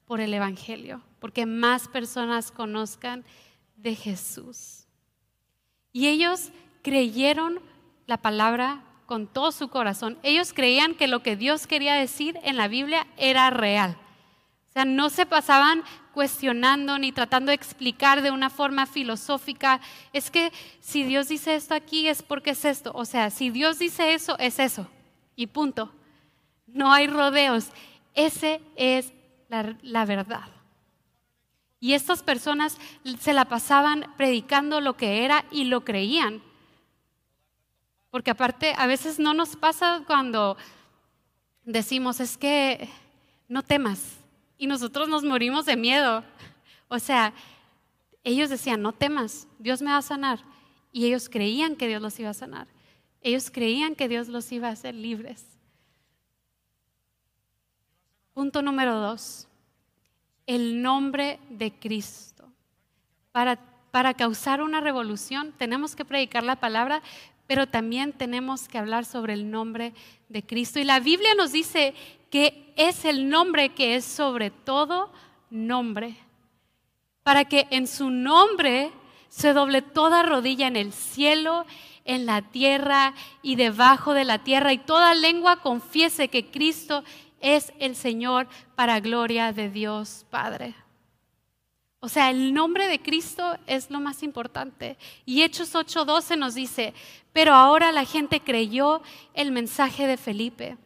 por 0.06 0.20
el 0.20 0.34
Evangelio, 0.34 1.02
porque 1.20 1.46
más 1.46 1.88
personas 1.88 2.52
conozcan 2.52 3.24
de 3.82 3.96
Jesús. 3.96 4.86
Y 5.92 6.08
ellos 6.08 6.52
creyeron 6.82 7.60
la 8.08 8.18
palabra 8.18 8.84
con 9.06 9.28
todo 9.28 9.52
su 9.52 9.68
corazón. 9.68 10.18
Ellos 10.24 10.54
creían 10.54 10.96
que 10.96 11.08
lo 11.08 11.22
que 11.22 11.36
Dios 11.36 11.68
quería 11.68 11.96
decir 11.96 12.40
en 12.44 12.58
la 12.58 12.68
Biblia 12.68 13.08
era 13.18 13.50
real. 13.50 13.98
O 14.70 14.74
sea, 14.74 14.86
no 14.86 15.10
se 15.10 15.26
pasaban 15.26 15.84
cuestionando 16.14 16.98
ni 16.98 17.12
tratando 17.12 17.50
de 17.50 17.56
explicar 17.56 18.22
de 18.22 18.32
una 18.32 18.50
forma 18.50 18.86
filosófica, 18.86 19.82
es 20.14 20.32
que 20.32 20.52
si 20.80 21.04
Dios 21.04 21.28
dice 21.28 21.56
esto 21.56 21.74
aquí 21.74 22.08
es 22.08 22.22
porque 22.22 22.52
es 22.52 22.64
esto. 22.64 22.92
O 22.94 23.06
sea, 23.06 23.30
si 23.30 23.50
Dios 23.50 23.80
dice 23.80 24.14
eso, 24.14 24.38
es 24.40 24.60
eso. 24.60 24.88
Y 25.36 25.48
punto. 25.48 25.92
No 26.68 26.94
hay 26.94 27.08
rodeos. 27.08 27.68
Ese 28.14 28.62
es 28.76 29.14
la, 29.50 29.76
la 29.82 30.06
verdad. 30.06 30.61
Y 31.82 31.94
estas 31.94 32.22
personas 32.22 32.78
se 33.20 33.34
la 33.34 33.46
pasaban 33.46 34.14
predicando 34.16 34.80
lo 34.82 34.96
que 34.96 35.26
era 35.26 35.46
y 35.52 35.64
lo 35.64 35.84
creían. 35.84 36.44
Porque 38.12 38.30
aparte, 38.30 38.76
a 38.78 38.86
veces 38.86 39.18
no 39.18 39.34
nos 39.34 39.56
pasa 39.56 40.04
cuando 40.06 40.58
decimos, 41.66 42.20
es 42.20 42.38
que 42.38 42.88
no 43.48 43.64
temas. 43.64 44.18
Y 44.60 44.68
nosotros 44.68 45.10
nos 45.10 45.24
morimos 45.24 45.66
de 45.66 45.76
miedo. 45.76 46.24
O 46.88 47.00
sea, 47.00 47.34
ellos 48.24 48.52
decían, 48.52 48.84
no 48.84 48.94
temas, 48.94 49.48
Dios 49.58 49.82
me 49.82 49.90
va 49.90 49.98
a 49.98 50.04
sanar. 50.04 50.40
Y 50.92 51.08
ellos 51.08 51.30
creían 51.30 51.76
que 51.76 51.88
Dios 51.88 52.00
los 52.00 52.20
iba 52.20 52.30
a 52.30 52.36
sanar. 52.36 52.68
Ellos 53.22 53.50
creían 53.50 53.96
que 53.96 54.08
Dios 54.08 54.28
los 54.28 54.52
iba 54.52 54.68
a 54.68 54.74
hacer 54.74 54.94
libres. 54.94 55.46
Punto 58.36 58.62
número 58.62 58.96
dos, 59.00 59.48
el 60.56 60.82
nombre 60.82 61.40
de 61.50 61.72
Cristo. 61.72 62.44
Para, 63.32 63.56
para 63.90 64.14
causar 64.14 64.62
una 64.62 64.82
revolución 64.82 65.54
tenemos 65.58 65.96
que 65.96 66.04
predicar 66.04 66.44
la 66.44 66.58
palabra, 66.58 67.02
pero 67.48 67.68
también 67.68 68.12
tenemos 68.12 68.68
que 68.68 68.78
hablar 68.78 69.06
sobre 69.06 69.32
el 69.32 69.50
nombre 69.50 69.94
de 70.28 70.44
Cristo. 70.44 70.78
Y 70.80 70.84
la 70.84 71.00
Biblia 71.00 71.36
nos 71.36 71.54
dice 71.54 71.94
que 72.30 72.74
es 72.76 73.06
el 73.06 73.30
nombre 73.30 73.70
que 73.70 73.96
es 73.96 74.04
sobre 74.04 74.52
todo 74.52 75.14
nombre, 75.50 76.18
para 77.24 77.46
que 77.46 77.68
en 77.70 77.88
su 77.88 78.10
nombre 78.10 78.92
se 79.30 79.54
doble 79.54 79.82
toda 79.82 80.22
rodilla 80.22 80.68
en 80.68 80.76
el 80.76 80.92
cielo, 80.92 81.66
en 82.04 82.26
la 82.26 82.42
tierra 82.42 83.14
y 83.42 83.56
debajo 83.56 84.14
de 84.14 84.26
la 84.26 84.40
tierra, 84.40 84.74
y 84.74 84.80
toda 84.80 85.16
lengua 85.16 85.62
confiese 85.62 86.28
que 86.28 86.52
Cristo 86.52 87.06
es 87.42 87.74
el 87.80 87.96
Señor 87.96 88.48
para 88.76 89.00
gloria 89.00 89.52
de 89.54 89.70
Dios 89.70 90.26
Padre. 90.30 90.76
O 92.00 92.10
sea, 92.10 92.32
el 92.32 92.54
nombre 92.54 92.88
de 92.88 93.00
Cristo 93.00 93.58
es 93.68 93.92
lo 93.92 94.00
más 94.00 94.24
importante. 94.24 94.98
Y 95.26 95.44
Hechos 95.44 95.76
8:12 95.76 96.36
nos 96.36 96.56
dice, 96.56 96.94
pero 97.32 97.54
ahora 97.54 97.92
la 97.92 98.06
gente 98.06 98.42
creyó 98.42 99.02
el 99.34 99.52
mensaje 99.52 100.08
de 100.08 100.18
Felipe 100.18 100.78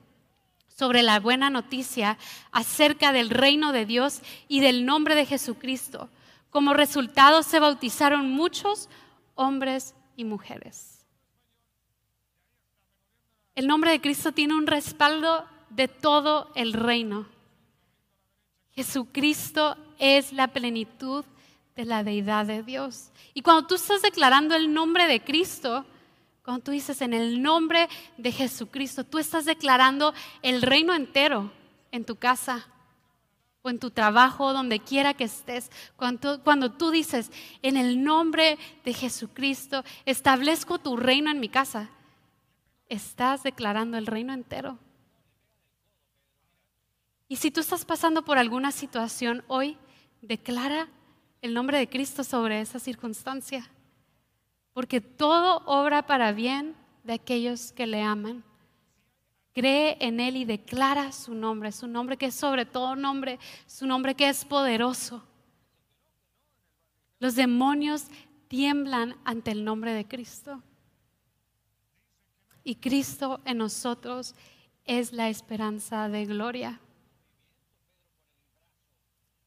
sobre 0.67 1.03
la 1.03 1.21
buena 1.21 1.49
noticia 1.49 2.17
acerca 2.51 3.13
del 3.13 3.29
reino 3.29 3.71
de 3.71 3.85
Dios 3.85 4.21
y 4.49 4.59
del 4.59 4.85
nombre 4.85 5.15
de 5.15 5.25
Jesucristo. 5.25 6.09
Como 6.49 6.73
resultado 6.73 7.43
se 7.43 7.59
bautizaron 7.59 8.29
muchos 8.29 8.89
hombres 9.35 9.95
y 10.17 10.25
mujeres. 10.25 11.05
El 13.55 13.67
nombre 13.67 13.91
de 13.91 14.01
Cristo 14.01 14.33
tiene 14.33 14.53
un 14.53 14.67
respaldo 14.67 15.45
de 15.75 15.87
todo 15.87 16.51
el 16.55 16.73
reino. 16.73 17.27
Jesucristo 18.71 19.77
es 19.99 20.33
la 20.33 20.47
plenitud 20.47 21.25
de 21.75 21.85
la 21.85 22.03
deidad 22.03 22.45
de 22.45 22.63
Dios. 22.63 23.11
Y 23.33 23.41
cuando 23.41 23.67
tú 23.67 23.75
estás 23.75 24.01
declarando 24.01 24.55
el 24.55 24.73
nombre 24.73 25.07
de 25.07 25.21
Cristo, 25.21 25.85
cuando 26.43 26.63
tú 26.63 26.71
dices 26.71 27.01
en 27.01 27.13
el 27.13 27.41
nombre 27.41 27.89
de 28.17 28.31
Jesucristo, 28.31 29.03
tú 29.03 29.17
estás 29.17 29.45
declarando 29.45 30.13
el 30.41 30.61
reino 30.61 30.93
entero 30.93 31.51
en 31.91 32.05
tu 32.05 32.15
casa 32.15 32.67
o 33.61 33.69
en 33.69 33.79
tu 33.79 33.91
trabajo, 33.91 34.53
donde 34.53 34.79
quiera 34.79 35.13
que 35.13 35.23
estés. 35.25 35.71
Cuando, 35.95 36.41
cuando 36.43 36.71
tú 36.71 36.91
dices 36.91 37.31
en 37.61 37.77
el 37.77 38.03
nombre 38.03 38.57
de 38.85 38.93
Jesucristo, 38.93 39.83
establezco 40.05 40.79
tu 40.79 40.95
reino 40.95 41.31
en 41.31 41.39
mi 41.39 41.49
casa, 41.49 41.89
estás 42.87 43.43
declarando 43.43 43.97
el 43.97 44.05
reino 44.05 44.33
entero. 44.33 44.77
Y 47.27 47.37
si 47.37 47.49
tú 47.51 47.61
estás 47.61 47.85
pasando 47.85 48.23
por 48.23 48.37
alguna 48.37 48.71
situación 48.71 49.43
hoy, 49.47 49.77
declara 50.21 50.87
el 51.41 51.53
nombre 51.53 51.77
de 51.77 51.89
Cristo 51.89 52.23
sobre 52.23 52.61
esa 52.61 52.79
circunstancia. 52.79 53.69
Porque 54.73 55.01
todo 55.01 55.63
obra 55.65 56.05
para 56.05 56.31
bien 56.31 56.75
de 57.03 57.13
aquellos 57.13 57.71
que 57.71 57.87
le 57.87 58.01
aman. 58.01 58.43
Cree 59.53 59.97
en 60.01 60.19
Él 60.19 60.35
y 60.35 60.45
declara 60.45 61.11
su 61.11 61.33
nombre, 61.33 61.71
su 61.71 61.87
nombre 61.87 62.17
que 62.17 62.27
es 62.27 62.35
sobre 62.35 62.65
todo 62.65 62.95
nombre, 62.95 63.39
su 63.65 63.87
nombre 63.87 64.13
que 64.13 64.27
es 64.27 64.43
poderoso. 64.43 65.23
Los 67.19 67.35
demonios 67.35 68.07
tiemblan 68.49 69.15
ante 69.23 69.51
el 69.51 69.63
nombre 69.63 69.93
de 69.93 70.07
Cristo. 70.07 70.61
Y 72.63 72.75
Cristo 72.75 73.39
en 73.45 73.59
nosotros 73.59 74.35
es 74.83 75.13
la 75.13 75.29
esperanza 75.29 76.09
de 76.09 76.25
gloria. 76.25 76.81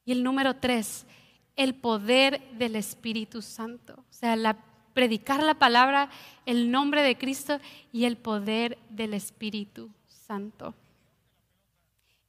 Y 0.09 0.13
el 0.13 0.23
número 0.23 0.57
tres, 0.57 1.05
el 1.55 1.75
poder 1.75 2.41
del 2.53 2.77
Espíritu 2.77 3.43
Santo. 3.43 3.93
O 3.93 4.15
sea, 4.15 4.37
la, 4.37 4.57
predicar 4.95 5.43
la 5.43 5.53
palabra, 5.53 6.09
el 6.47 6.71
nombre 6.71 7.03
de 7.03 7.19
Cristo 7.19 7.61
y 7.93 8.07
el 8.07 8.17
poder 8.17 8.79
del 8.89 9.13
Espíritu 9.13 9.91
Santo. 10.07 10.75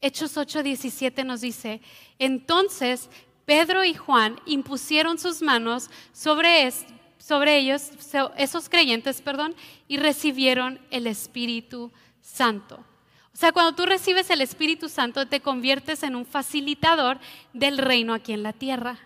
Hechos 0.02 0.36
8:17 0.36 1.24
nos 1.24 1.40
dice, 1.40 1.80
entonces 2.18 3.10
Pedro 3.46 3.86
y 3.86 3.94
Juan 3.94 4.42
impusieron 4.46 5.18
sus 5.18 5.42
manos 5.42 5.90
sobre, 6.12 6.70
sobre 7.18 7.60
ellos, 7.60 7.92
esos 8.36 8.68
creyentes, 8.68 9.22
perdón, 9.22 9.56
y 9.88 9.96
recibieron 9.96 10.82
el 10.92 11.08
Espíritu 11.08 11.94
Santo. 12.20 12.84
O 13.34 13.38
sea, 13.38 13.52
cuando 13.52 13.74
tú 13.74 13.86
recibes 13.86 14.30
el 14.30 14.42
Espíritu 14.42 14.90
Santo, 14.90 15.28
te 15.28 15.40
conviertes 15.40 16.04
en 16.04 16.16
un 16.16 16.26
facilitador 16.26 17.20
del 17.54 17.78
reino 17.78 18.14
aquí 18.14 18.34
en 18.34 18.44
la 18.44 18.54
tierra. 18.54 19.00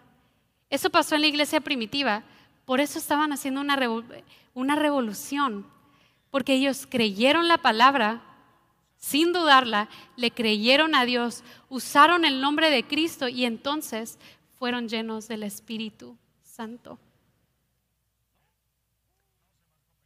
Eso 0.69 0.89
pasó 0.89 1.15
en 1.15 1.21
la 1.21 1.27
iglesia 1.27 1.61
primitiva. 1.61 2.23
Por 2.65 2.79
eso 2.79 2.97
estaban 2.97 3.31
haciendo 3.33 3.61
una, 3.61 3.77
una 4.53 4.75
revolución. 4.75 5.67
Porque 6.31 6.53
ellos 6.53 6.87
creyeron 6.89 7.47
la 7.47 7.59
palabra, 7.59 8.23
sin 8.97 9.33
dudarla, 9.33 9.89
le 10.15 10.31
creyeron 10.31 10.95
a 10.95 11.05
Dios, 11.05 11.43
usaron 11.69 12.25
el 12.25 12.41
nombre 12.41 12.69
de 12.69 12.87
Cristo 12.87 13.27
y 13.27 13.45
entonces 13.45 14.17
fueron 14.57 14.87
llenos 14.87 15.27
del 15.27 15.43
Espíritu 15.43 16.17
Santo. 16.41 16.97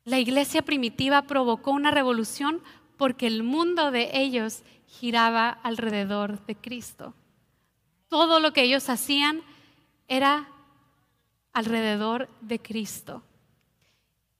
La 0.03 0.19
iglesia 0.19 0.62
primitiva 0.62 1.21
provocó 1.23 1.71
una 1.71 1.91
revolución 1.91 2.62
porque 2.97 3.27
el 3.27 3.43
mundo 3.43 3.91
de 3.91 4.10
ellos 4.13 4.63
giraba 4.88 5.49
alrededor 5.49 6.45
de 6.45 6.55
Cristo. 6.55 7.13
Todo 8.10 8.39
lo 8.39 8.53
que 8.53 8.63
ellos 8.63 8.89
hacían 8.89 9.41
era 10.07 10.47
alrededor 11.53 12.29
de 12.41 12.60
Cristo. 12.60 13.23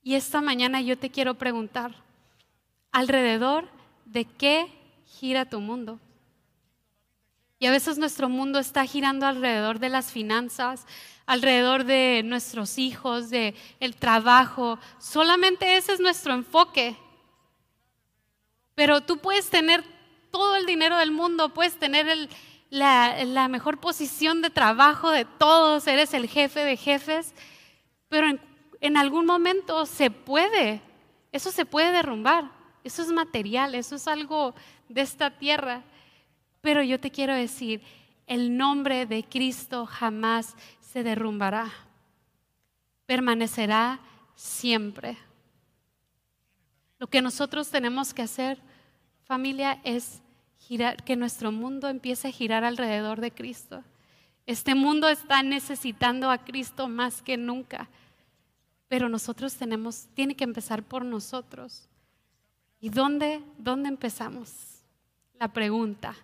Y 0.04 0.16
esta 0.16 0.42
mañana 0.42 0.82
yo 0.82 0.98
te 0.98 1.10
quiero 1.10 1.36
preguntar, 1.36 1.96
¿alrededor 2.92 3.68
de 4.06 4.26
qué 4.26 4.68
gira 5.06 5.50
tu 5.50 5.60
mundo? 5.60 6.00
Y 7.60 7.66
a 7.66 7.72
veces 7.72 7.98
nuestro 7.98 8.30
mundo 8.30 8.60
está 8.60 8.86
girando 8.86 9.26
alrededor 9.26 9.80
de 9.80 9.90
las 9.90 10.12
finanzas, 10.12 10.86
alrededor 11.26 11.84
de 11.86 12.22
nuestros 12.24 12.78
hijos, 12.78 13.30
de 13.30 13.56
el 13.80 13.96
trabajo. 13.96 14.80
Solamente 15.00 15.76
ese 15.76 15.94
es 15.94 16.00
nuestro 16.00 16.34
enfoque. 16.34 16.96
Pero 18.78 19.02
tú 19.02 19.18
puedes 19.18 19.50
tener 19.50 19.84
todo 20.30 20.56
el 20.56 20.68
dinero 20.68 20.98
del 20.98 21.10
mundo, 21.10 21.52
puedes 21.52 21.80
tener 21.80 22.30
la, 22.70 23.48
mejor 23.48 23.80
posición 23.80 24.44
de 24.44 24.52
trabajo 24.52 25.10
de 25.10 25.26
todos, 25.26 25.88
eres 25.88 26.14
el 26.14 26.30
jefe 26.30 26.64
de 26.64 26.78
jefes, 26.78 27.34
pero 28.08 28.38
en 28.80 28.98
algún 28.98 29.26
momento 29.26 29.88
se 29.88 30.12
puede, 30.12 30.80
eso 31.32 31.50
se 31.50 31.66
puede 31.66 31.92
derrumbar, 31.92 32.52
eso 32.84 33.02
es 33.02 33.08
material, 33.08 33.74
eso 33.74 33.96
es 33.96 34.08
algo 34.08 34.54
de 34.90 35.02
esta 35.02 35.32
tierra. 35.32 35.82
Pero 36.62 36.84
yo 36.84 37.00
te 37.00 37.10
quiero 37.10 37.34
decir, 37.34 37.82
el 38.28 38.58
nombre 38.58 39.08
de 39.08 39.24
Cristo 39.24 39.88
jamás 39.88 40.56
se 40.82 41.02
derrumbará, 41.02 41.74
permanecerá 43.08 44.02
siempre. 44.36 45.18
Lo 47.00 47.08
que 47.08 47.22
nosotros 47.22 47.70
tenemos 47.70 48.14
que 48.14 48.24
hacer, 48.24 48.60
familia, 49.24 49.80
es 49.84 50.22
girar, 50.58 51.04
que 51.04 51.16
nuestro 51.16 51.52
mundo 51.52 51.90
empiece 51.90 52.28
a 52.28 52.32
girar 52.32 52.64
alrededor 52.64 53.22
de 53.22 53.32
Cristo. 53.32 53.84
Este 54.46 54.76
mundo 54.76 55.10
está 55.10 55.44
necesitando 55.44 56.32
a 56.32 56.40
Cristo 56.40 56.88
más 56.88 57.22
que 57.22 57.38
nunca, 57.38 57.90
pero 58.88 59.10
nosotros 59.10 59.56
tenemos, 59.56 60.08
tiene 60.14 60.36
que 60.36 60.44
empezar 60.44 60.84
por 60.84 61.04
nosotros. 61.04 61.88
¿Y 62.80 62.90
dónde, 62.90 63.42
dónde 63.58 63.90
empezamos? 63.90 64.82
La 65.40 65.50
pregunta, 65.50 66.16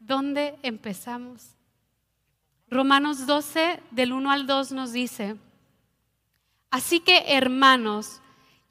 ¿dónde 0.00 0.58
empezamos? 0.62 1.50
Romanos 2.68 3.26
12, 3.26 3.80
del 3.92 4.12
1 4.12 4.30
al 4.30 4.46
2 4.46 4.72
nos 4.72 4.92
dice, 4.92 5.36
así 6.70 6.98
que 6.98 7.24
hermanos, 7.28 8.20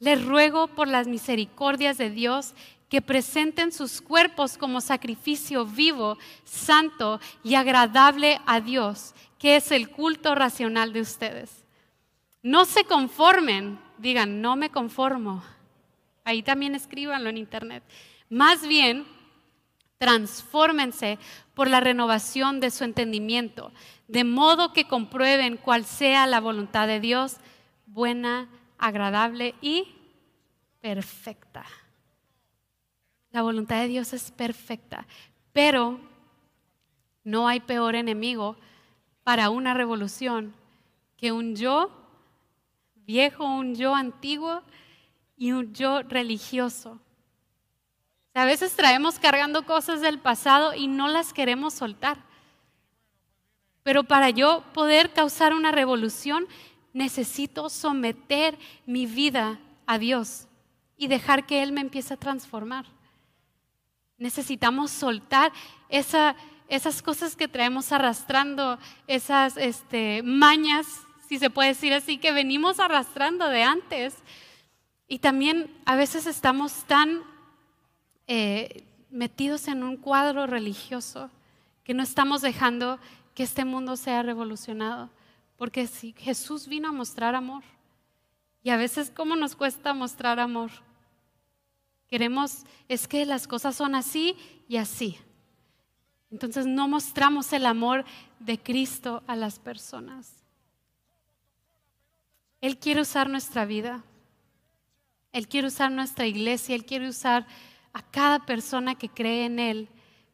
les 0.05 0.23
ruego 0.23 0.67
por 0.67 0.87
las 0.87 1.07
misericordias 1.07 1.97
de 1.97 2.11
Dios 2.11 2.53
que 2.89 3.01
presenten 3.01 3.71
sus 3.71 4.01
cuerpos 4.01 4.55
como 4.55 4.79
sacrificio 4.79 5.65
vivo, 5.65 6.19
santo 6.43 7.19
y 7.43 7.55
agradable 7.55 8.39
a 8.45 8.61
Dios, 8.61 9.15
que 9.39 9.55
es 9.55 9.71
el 9.71 9.89
culto 9.89 10.35
racional 10.35 10.93
de 10.93 11.01
ustedes. 11.01 11.63
No 12.43 12.65
se 12.65 12.83
conformen, 12.83 13.79
digan, 13.97 14.41
no 14.41 14.55
me 14.55 14.69
conformo. 14.69 15.43
Ahí 16.23 16.43
también 16.43 16.75
escríbanlo 16.75 17.31
en 17.31 17.37
internet. 17.37 17.83
Más 18.29 18.67
bien, 18.67 19.07
transfórmense 19.97 21.17
por 21.55 21.67
la 21.67 21.79
renovación 21.79 22.59
de 22.59 22.69
su 22.69 22.83
entendimiento, 22.83 23.71
de 24.07 24.23
modo 24.23 24.71
que 24.71 24.87
comprueben 24.87 25.57
cuál 25.57 25.83
sea 25.83 26.27
la 26.27 26.39
voluntad 26.41 26.85
de 26.85 26.99
Dios, 26.99 27.37
buena, 27.87 28.49
agradable 28.77 29.55
y 29.61 29.94
perfecta. 30.85 31.65
La 33.31 33.41
voluntad 33.41 33.77
de 33.81 33.87
Dios 33.87 34.13
es 34.13 34.29
perfecta, 34.29 35.07
pero 35.51 35.99
no 37.23 37.47
hay 37.47 37.59
peor 37.59 37.95
enemigo 37.95 38.55
para 39.23 39.49
una 39.49 39.73
revolución 39.73 40.53
que 41.17 41.31
un 41.31 41.55
yo 41.55 41.89
viejo, 42.97 43.45
un 43.45 43.73
yo 43.73 43.95
antiguo 43.95 44.61
y 45.35 45.53
un 45.53 45.73
yo 45.73 46.03
religioso. 46.03 46.99
A 48.35 48.45
veces 48.45 48.75
traemos 48.75 49.17
cargando 49.17 49.65
cosas 49.65 50.01
del 50.01 50.19
pasado 50.19 50.75
y 50.75 50.85
no 50.85 51.07
las 51.07 51.33
queremos 51.33 51.73
soltar. 51.73 52.19
Pero 53.81 54.03
para 54.03 54.29
yo 54.29 54.63
poder 54.71 55.13
causar 55.13 55.55
una 55.55 55.71
revolución, 55.71 56.45
necesito 56.93 57.71
someter 57.71 58.59
mi 58.85 59.07
vida 59.07 59.59
a 59.87 59.97
Dios 59.97 60.47
y 60.97 61.07
dejar 61.07 61.45
que 61.45 61.63
Él 61.63 61.71
me 61.71 61.81
empiece 61.81 62.13
a 62.13 62.17
transformar. 62.17 62.85
Necesitamos 64.17 64.91
soltar 64.91 65.51
esas 65.89 67.01
cosas 67.01 67.35
que 67.35 67.47
traemos 67.47 67.91
arrastrando, 67.91 68.79
esas 69.07 69.57
este, 69.57 70.23
mañas, 70.23 70.87
si 71.27 71.37
se 71.37 71.49
puede 71.49 71.69
decir 71.69 71.93
así, 71.93 72.17
que 72.17 72.31
venimos 72.31 72.79
arrastrando 72.79 73.49
de 73.49 73.63
antes. 73.63 74.15
Y 75.07 75.19
también 75.19 75.69
a 75.85 75.95
veces 75.95 76.27
estamos 76.27 76.85
tan 76.85 77.21
eh, 78.27 78.83
metidos 79.09 79.67
en 79.67 79.83
un 79.83 79.97
cuadro 79.97 80.47
religioso 80.47 81.29
que 81.83 81.93
no 81.93 82.03
estamos 82.03 82.41
dejando 82.41 82.99
que 83.33 83.43
este 83.43 83.65
mundo 83.65 83.97
sea 83.97 84.23
revolucionado. 84.23 85.09
Porque 85.57 85.87
si 85.87 86.13
Jesús 86.17 86.67
vino 86.67 86.89
a 86.89 86.91
mostrar 86.91 87.35
amor, 87.35 87.63
y 88.65 88.71
a 88.71 88.77
veces 88.77 89.11
cómo 89.11 89.35
nos 89.35 89.55
cuesta 89.55 89.93
mostrar 89.93 90.39
amor. 90.39 90.71
Queremos, 92.09 92.63
es 92.89 93.07
que 93.07 93.23
las 93.23 93.47
cosas 93.47 93.75
son 93.75 93.93
así 93.93 94.35
y 94.67 94.77
así. 94.77 95.19
Entonces 96.31 96.65
no 96.65 96.87
mostramos 96.87 97.53
el 97.53 97.67
amor 97.67 98.05
de 98.39 98.57
Cristo 98.57 99.21
a 99.27 99.35
las 99.35 99.59
personas. 99.59 100.43
Él 102.59 102.79
quiere 102.79 103.01
usar 103.01 103.29
nuestra 103.29 103.65
vida. 103.65 104.03
Él 105.31 105.47
quiere 105.47 105.67
usar 105.67 105.91
nuestra 105.91 106.25
iglesia. 106.25 106.73
Él 106.73 106.85
quiere 106.85 107.07
usar 107.07 107.45
a 107.93 108.01
cada 108.01 108.47
persona 108.47 108.95
que 108.95 109.09
cree 109.09 109.45
en 109.45 109.59
Él. 109.59 109.89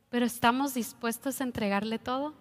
Pero 0.10 0.26
¿estamos 0.26 0.74
dispuestos 0.74 1.42
a 1.42 1.44
entregarle 1.44 2.00
todo? 2.00 2.34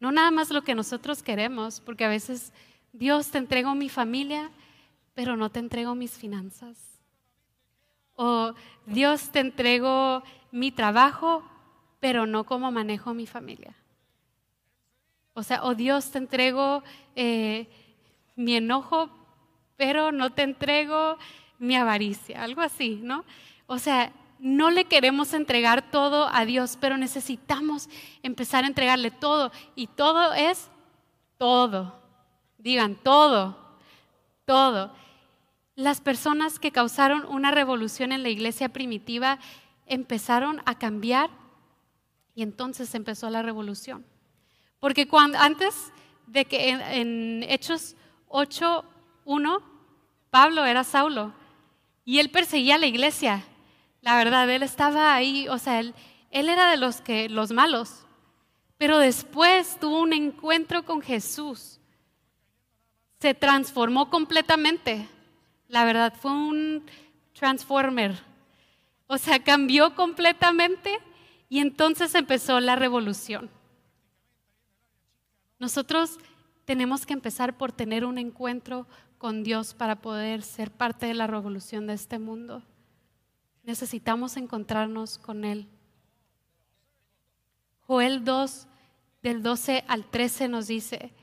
No 0.00 0.12
nada 0.12 0.30
más 0.30 0.48
lo 0.48 0.62
que 0.62 0.74
nosotros 0.74 1.22
queremos, 1.22 1.80
porque 1.80 2.06
a 2.06 2.08
veces 2.08 2.54
Dios 2.94 3.32
te 3.32 3.38
entrego 3.38 3.74
mi 3.74 3.88
familia, 3.88 4.52
pero 5.14 5.36
no 5.36 5.50
te 5.50 5.58
entrego 5.58 5.96
mis 5.96 6.12
finanzas. 6.12 6.78
O 8.14 8.54
Dios 8.86 9.30
te 9.30 9.40
entrego 9.40 10.22
mi 10.52 10.70
trabajo, 10.70 11.42
pero 11.98 12.24
no 12.24 12.44
cómo 12.44 12.70
manejo 12.70 13.12
mi 13.12 13.26
familia. 13.26 13.74
O 15.32 15.42
sea, 15.42 15.64
o 15.64 15.74
Dios 15.74 16.12
te 16.12 16.18
entrego 16.18 16.84
eh, 17.16 17.66
mi 18.36 18.54
enojo, 18.54 19.10
pero 19.76 20.12
no 20.12 20.30
te 20.30 20.42
entrego 20.42 21.18
mi 21.58 21.74
avaricia, 21.74 22.44
algo 22.44 22.60
así, 22.60 23.00
¿no? 23.02 23.24
O 23.66 23.78
sea, 23.78 24.12
no 24.38 24.70
le 24.70 24.84
queremos 24.84 25.34
entregar 25.34 25.90
todo 25.90 26.28
a 26.32 26.44
Dios, 26.44 26.78
pero 26.80 26.96
necesitamos 26.96 27.88
empezar 28.22 28.62
a 28.62 28.68
entregarle 28.68 29.10
todo. 29.10 29.50
Y 29.74 29.88
todo 29.88 30.32
es 30.32 30.70
todo. 31.38 32.03
Digan, 32.64 32.96
todo, 32.96 33.56
todo. 34.44 34.92
Las 35.76 36.00
personas 36.00 36.58
que 36.58 36.72
causaron 36.72 37.24
una 37.26 37.52
revolución 37.52 38.10
en 38.10 38.24
la 38.24 38.30
iglesia 38.30 38.70
primitiva 38.70 39.38
empezaron 39.86 40.60
a 40.66 40.76
cambiar 40.76 41.30
y 42.34 42.42
entonces 42.42 42.92
empezó 42.96 43.30
la 43.30 43.42
revolución. 43.42 44.04
Porque 44.80 45.06
cuando, 45.06 45.38
antes 45.38 45.92
de 46.26 46.44
que 46.46 46.70
en, 46.70 46.80
en 46.80 47.42
Hechos 47.44 47.94
8.1, 48.28 49.62
Pablo 50.30 50.64
era 50.64 50.82
Saulo 50.82 51.32
y 52.04 52.18
él 52.18 52.30
perseguía 52.30 52.74
a 52.74 52.78
la 52.78 52.86
iglesia 52.86 53.44
la 54.04 54.18
verdad, 54.18 54.50
él 54.50 54.62
estaba 54.62 55.14
ahí, 55.14 55.48
o 55.48 55.56
sea, 55.56 55.80
él, 55.80 55.94
él 56.30 56.50
era 56.50 56.70
de 56.70 56.76
los 56.76 57.00
que 57.00 57.30
los 57.30 57.52
malos, 57.52 58.04
pero 58.76 58.98
después 58.98 59.80
tuvo 59.80 60.00
un 60.00 60.12
encuentro 60.12 60.84
con 60.84 61.00
Jesús. 61.00 61.80
Se 63.24 63.32
transformó 63.32 64.10
completamente. 64.10 65.08
La 65.68 65.86
verdad, 65.86 66.12
fue 66.12 66.30
un 66.30 66.84
transformer. 67.32 68.20
O 69.06 69.16
sea, 69.16 69.42
cambió 69.42 69.94
completamente 69.94 70.98
y 71.48 71.60
entonces 71.60 72.14
empezó 72.14 72.60
la 72.60 72.76
revolución. 72.76 73.48
Nosotros 75.58 76.18
tenemos 76.66 77.06
que 77.06 77.14
empezar 77.14 77.56
por 77.56 77.72
tener 77.72 78.04
un 78.04 78.18
encuentro 78.18 78.86
con 79.16 79.42
Dios 79.42 79.72
para 79.72 80.02
poder 80.02 80.42
ser 80.42 80.70
parte 80.70 81.06
de 81.06 81.14
la 81.14 81.26
revolución 81.26 81.86
de 81.86 81.94
este 81.94 82.18
mundo 82.18 82.62
necesitamos 83.62 84.36
encontrarnos 84.36 85.16
con 85.16 85.46
Él. 85.46 85.66
Joel 87.86 88.22
2, 88.22 88.66
del 89.22 89.42
12 89.42 89.84
al 89.88 90.04
13 90.04 90.48
nos 90.48 90.66
dice, 90.66 91.14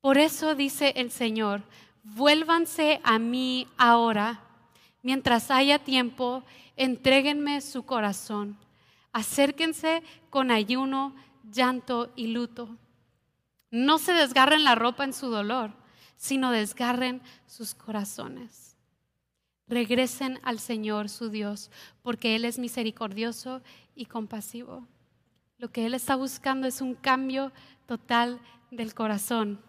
por 0.00 0.18
eso 0.18 0.54
dice 0.54 0.94
el 0.96 1.10
Señor, 1.10 1.62
vuélvanse 2.02 3.00
a 3.04 3.18
mí 3.18 3.68
ahora, 3.76 4.40
mientras 5.02 5.50
haya 5.50 5.78
tiempo, 5.78 6.42
entréguenme 6.76 7.60
su 7.60 7.84
corazón, 7.84 8.56
acérquense 9.12 10.02
con 10.30 10.50
ayuno, 10.50 11.14
llanto 11.50 12.12
y 12.16 12.28
luto. 12.28 12.76
No 13.70 13.98
se 13.98 14.12
desgarren 14.12 14.64
la 14.64 14.74
ropa 14.74 15.04
en 15.04 15.12
su 15.12 15.28
dolor, 15.28 15.72
sino 16.16 16.50
desgarren 16.50 17.22
sus 17.46 17.74
corazones. 17.74 18.76
Regresen 19.66 20.40
al 20.42 20.58
Señor 20.58 21.08
su 21.08 21.28
Dios, 21.28 21.70
porque 22.02 22.34
Él 22.34 22.44
es 22.44 22.58
misericordioso 22.58 23.62
y 23.94 24.06
compasivo. 24.06 24.86
Lo 25.58 25.70
que 25.70 25.86
Él 25.86 25.94
está 25.94 26.16
buscando 26.16 26.66
es 26.66 26.80
un 26.80 26.94
cambio 26.94 27.52
total 27.86 28.40
del 28.70 28.94
corazón. 28.94 29.60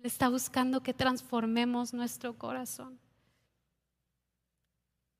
Él 0.00 0.06
está 0.06 0.30
buscando 0.30 0.82
que 0.82 0.94
transformemos 0.94 1.92
nuestro 1.92 2.32
corazón. 2.32 2.98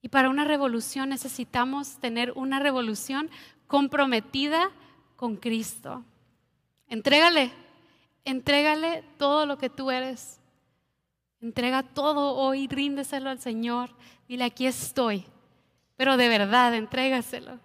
Y 0.00 0.08
para 0.08 0.30
una 0.30 0.46
revolución 0.46 1.10
necesitamos 1.10 1.98
tener 1.98 2.32
una 2.34 2.60
revolución 2.60 3.28
comprometida 3.66 4.70
con 5.16 5.36
Cristo. 5.36 6.02
Entrégale, 6.88 7.52
entrégale 8.24 9.04
todo 9.18 9.44
lo 9.44 9.58
que 9.58 9.68
tú 9.68 9.90
eres. 9.90 10.40
Entrega 11.42 11.82
todo 11.82 12.36
hoy, 12.36 12.66
ríndeselo 12.66 13.28
al 13.28 13.38
Señor. 13.38 13.90
Dile, 14.28 14.44
aquí 14.44 14.64
estoy. 14.64 15.26
Pero 15.96 16.16
de 16.16 16.28
verdad, 16.28 16.74
entrégaselo. 16.74 17.58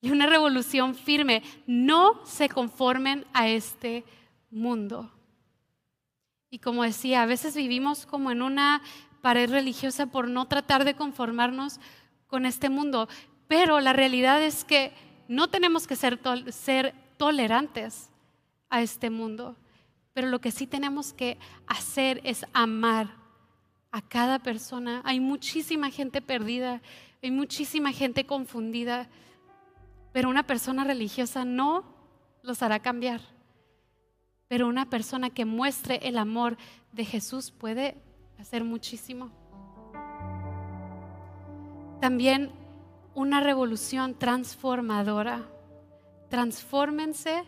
Y 0.00 0.10
una 0.10 0.26
revolución 0.26 0.94
firme. 0.94 1.42
No 1.66 2.24
se 2.24 2.48
conformen 2.48 3.26
a 3.34 3.48
este 3.48 4.04
mundo. 4.50 5.10
Y 6.52 6.58
como 6.58 6.82
decía, 6.82 7.22
a 7.22 7.26
veces 7.26 7.56
vivimos 7.56 8.04
como 8.04 8.30
en 8.30 8.42
una 8.42 8.82
pared 9.22 9.50
religiosa 9.50 10.04
por 10.04 10.28
no 10.28 10.48
tratar 10.48 10.84
de 10.84 10.94
conformarnos 10.94 11.80
con 12.26 12.44
este 12.44 12.68
mundo. 12.68 13.08
Pero 13.48 13.80
la 13.80 13.94
realidad 13.94 14.42
es 14.42 14.62
que 14.62 14.92
no 15.28 15.48
tenemos 15.48 15.86
que 15.86 15.96
ser, 15.96 16.20
ser 16.50 16.94
tolerantes 17.16 18.10
a 18.68 18.82
este 18.82 19.08
mundo. 19.08 19.56
Pero 20.12 20.28
lo 20.28 20.42
que 20.42 20.50
sí 20.50 20.66
tenemos 20.66 21.14
que 21.14 21.38
hacer 21.66 22.20
es 22.22 22.44
amar 22.52 23.16
a 23.90 24.02
cada 24.02 24.38
persona. 24.38 25.00
Hay 25.06 25.20
muchísima 25.20 25.88
gente 25.88 26.20
perdida, 26.20 26.82
hay 27.22 27.30
muchísima 27.30 27.92
gente 27.92 28.26
confundida, 28.26 29.08
pero 30.12 30.28
una 30.28 30.46
persona 30.46 30.84
religiosa 30.84 31.46
no 31.46 31.82
los 32.42 32.62
hará 32.62 32.80
cambiar. 32.80 33.22
Pero 34.52 34.68
una 34.68 34.84
persona 34.84 35.30
que 35.30 35.46
muestre 35.46 35.98
el 36.02 36.18
amor 36.18 36.58
de 36.92 37.06
Jesús 37.06 37.50
puede 37.50 37.96
hacer 38.38 38.64
muchísimo. 38.64 39.30
También 42.02 42.50
una 43.14 43.40
revolución 43.40 44.14
transformadora. 44.14 45.48
Transfórmense 46.28 47.44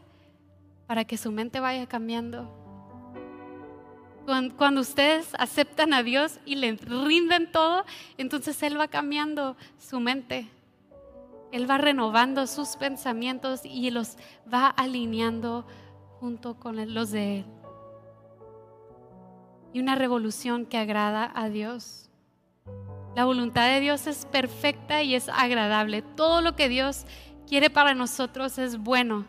para 0.87 1.05
que 1.05 1.19
su 1.19 1.31
mente 1.31 1.61
vaya 1.61 1.87
cambiando. 1.87 2.49
Cuando, 4.25 4.81
ustedes 4.81 5.29
aceptan 5.39 5.93
a 5.93 6.03
Dios 6.03 6.41
y 6.47 6.55
le 6.55 6.73
rinden 6.73 7.53
todo, 7.53 7.85
entonces 8.17 8.63
Él 8.63 8.81
va 8.81 8.89
cambiando 8.89 9.59
su 9.77 10.01
mente. 10.01 10.49
Él 11.53 11.71
va 11.71 11.77
renovando 11.77 12.47
sus 12.47 12.77
pensamientos 12.77 13.61
y 13.63 13.91
los 13.91 14.17
va 14.51 14.69
alineando 14.69 15.67
junto 16.25 16.55
con 16.55 16.95
los 16.95 17.11
de 17.11 17.41
Él. 17.41 17.45
Y 19.75 19.81
una 19.81 19.95
revolución 19.95 20.65
que 20.65 20.79
agrada 20.79 21.31
a 21.35 21.51
Dios. 21.51 22.09
La 23.15 23.27
voluntad 23.27 23.69
de 23.69 23.81
Dios 23.81 24.07
es 24.07 24.25
perfecta 24.25 25.03
y 25.03 25.15
es 25.15 25.29
agradable. 25.29 26.01
Todo 26.01 26.41
lo 26.41 26.57
que 26.57 26.71
Dios 26.71 27.05
quiere 27.47 27.69
para 27.69 27.93
nosotros 27.93 28.57
es 28.57 28.79
bueno. 28.79 29.27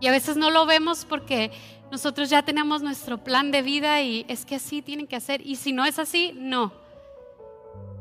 Y 0.00 0.08
a 0.08 0.10
veces 0.10 0.36
no 0.36 0.50
lo 0.50 0.66
vemos 0.66 1.04
porque 1.04 1.52
nosotros 1.92 2.28
ya 2.28 2.42
tenemos 2.42 2.82
nuestro 2.82 3.22
plan 3.22 3.52
de 3.52 3.62
vida 3.62 4.02
y 4.02 4.26
es 4.26 4.44
que 4.44 4.56
así 4.56 4.82
tienen 4.82 5.06
que 5.06 5.14
hacer. 5.14 5.46
Y 5.46 5.54
si 5.54 5.72
no 5.72 5.84
es 5.84 6.00
así, 6.00 6.34
no. 6.36 6.72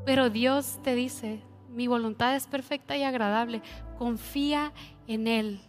Pero 0.04 0.32
Dios 0.32 0.80
te 0.82 0.96
dice, 0.96 1.42
mi 1.70 1.86
voluntad 1.86 2.36
es 2.36 2.48
perfecta 2.48 2.98
y 2.98 3.04
agradable. 3.04 3.62
Confía 4.00 4.74
en 5.06 5.28
Él. 5.28 5.62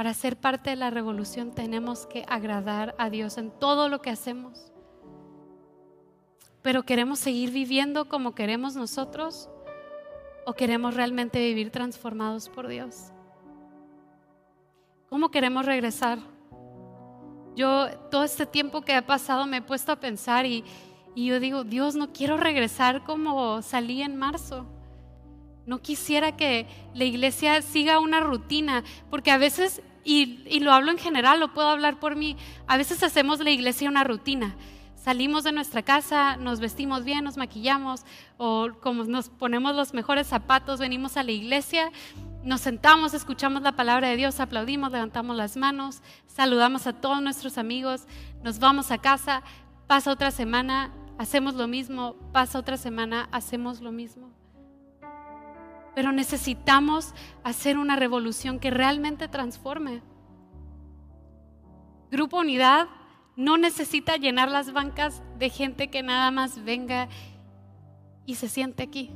Para 0.00 0.14
ser 0.14 0.38
parte 0.38 0.70
de 0.70 0.76
la 0.76 0.88
revolución 0.88 1.54
tenemos 1.54 2.06
que 2.06 2.24
agradar 2.26 2.94
a 2.96 3.10
Dios 3.10 3.36
en 3.36 3.50
todo 3.50 3.90
lo 3.90 4.00
que 4.00 4.08
hacemos. 4.08 4.72
Pero 6.62 6.84
queremos 6.84 7.18
seguir 7.18 7.50
viviendo 7.50 8.08
como 8.08 8.34
queremos 8.34 8.76
nosotros 8.76 9.50
o 10.46 10.54
queremos 10.54 10.94
realmente 10.94 11.38
vivir 11.40 11.70
transformados 11.70 12.48
por 12.48 12.66
Dios. 12.66 13.12
¿Cómo 15.10 15.30
queremos 15.30 15.66
regresar? 15.66 16.18
Yo 17.54 17.90
todo 18.10 18.24
este 18.24 18.46
tiempo 18.46 18.80
que 18.80 18.94
ha 18.94 19.04
pasado 19.04 19.46
me 19.46 19.58
he 19.58 19.62
puesto 19.62 19.92
a 19.92 20.00
pensar 20.00 20.46
y, 20.46 20.64
y 21.14 21.26
yo 21.26 21.40
digo, 21.40 21.62
Dios, 21.62 21.94
no 21.94 22.10
quiero 22.10 22.38
regresar 22.38 23.04
como 23.04 23.60
salí 23.60 24.00
en 24.00 24.16
marzo. 24.16 24.64
No 25.66 25.82
quisiera 25.82 26.38
que 26.38 26.66
la 26.94 27.04
iglesia 27.04 27.60
siga 27.60 28.00
una 28.00 28.20
rutina, 28.20 28.82
porque 29.10 29.30
a 29.30 29.36
veces 29.36 29.82
y, 30.04 30.60
lo 30.60 30.72
hablo 30.72 30.90
en 30.90 30.98
general, 30.98 31.40
lo 31.40 31.52
puedo 31.52 31.68
hablar 31.68 31.98
por 31.98 32.16
mí. 32.16 32.36
A 32.66 32.76
veces 32.76 33.02
hacemos 33.02 33.40
la 33.40 33.50
iglesia 33.50 33.88
una 33.88 34.04
rutina. 34.04 34.54
Salimos 34.96 35.44
de 35.44 35.52
nuestra 35.52 35.82
casa, 35.82 36.36
nos 36.36 36.60
vestimos 36.60 37.04
bien, 37.04 37.24
nos 37.24 37.38
maquillamos 37.38 38.04
o 38.36 38.68
como 38.80 39.04
nos 39.04 39.30
ponemos 39.30 39.74
los 39.74 39.94
mejores 39.94 40.26
zapatos, 40.26 40.78
venimos 40.78 41.16
a 41.16 41.22
la 41.22 41.32
iglesia, 41.32 41.90
nos 42.44 42.60
sentamos, 42.60 43.14
escuchamos 43.14 43.62
la 43.62 43.72
palabra 43.72 44.08
de 44.08 44.16
Dios, 44.16 44.40
aplaudimos, 44.40 44.92
levantamos 44.92 45.36
las 45.36 45.56
manos, 45.56 46.02
saludamos 46.26 46.86
a 46.86 46.92
todos 46.92 47.22
nuestros 47.22 47.56
amigos, 47.56 48.02
nos 48.42 48.58
vamos 48.58 48.90
a 48.90 48.98
casa, 48.98 49.42
pasa 49.86 50.10
otra 50.10 50.30
semana, 50.30 50.92
hacemos 51.18 51.54
lo 51.54 51.66
mismo, 51.66 52.14
pasa 52.32 52.58
otra 52.58 52.76
semana, 52.76 53.26
hacemos 53.32 53.80
lo 53.80 53.92
mismo. 53.92 54.39
Pero 55.94 56.12
necesitamos 56.12 57.14
hacer 57.44 57.78
una 57.78 57.96
revolución 57.96 58.58
que 58.58 58.70
realmente 58.70 59.28
transforme. 59.28 60.02
Grupo 62.10 62.38
Unidad 62.38 62.88
no 63.36 63.56
necesita 63.56 64.16
llenar 64.16 64.50
las 64.50 64.72
bancas 64.72 65.22
de 65.38 65.48
gente 65.50 65.88
que 65.88 66.02
nada 66.02 66.30
más 66.30 66.62
venga 66.64 67.08
y 68.26 68.34
se 68.34 68.48
siente 68.48 68.82
aquí. 68.82 69.10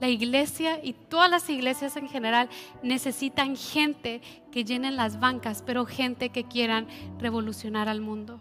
La 0.00 0.08
iglesia 0.08 0.78
y 0.82 0.92
todas 0.92 1.28
las 1.28 1.50
iglesias 1.50 1.96
en 1.96 2.08
general 2.08 2.48
necesitan 2.82 3.56
gente 3.56 4.20
que 4.52 4.64
llenen 4.64 4.96
las 4.96 5.18
bancas, 5.18 5.62
pero 5.66 5.86
gente 5.86 6.30
que 6.30 6.44
quieran 6.44 6.86
revolucionar 7.18 7.88
al 7.88 8.00
mundo. 8.00 8.40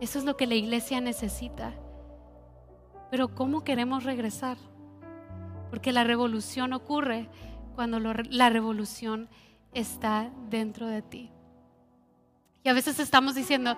Eso 0.00 0.18
es 0.18 0.24
lo 0.24 0.36
que 0.36 0.48
la 0.48 0.56
iglesia 0.56 1.00
necesita. 1.00 1.74
Pero 3.10 3.34
¿cómo 3.34 3.62
queremos 3.62 4.02
regresar? 4.02 4.56
Porque 5.74 5.90
la 5.90 6.04
revolución 6.04 6.72
ocurre 6.72 7.28
cuando 7.74 7.98
la 7.98 8.48
revolución 8.48 9.28
está 9.72 10.30
dentro 10.48 10.86
de 10.86 11.02
ti. 11.02 11.32
Y 12.62 12.68
a 12.68 12.72
veces 12.72 13.00
estamos 13.00 13.34
diciendo, 13.34 13.76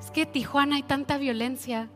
es 0.00 0.10
que 0.10 0.26
Tijuana 0.26 0.74
hay 0.74 0.82
tanta 0.82 1.18
violencia. 1.18 1.88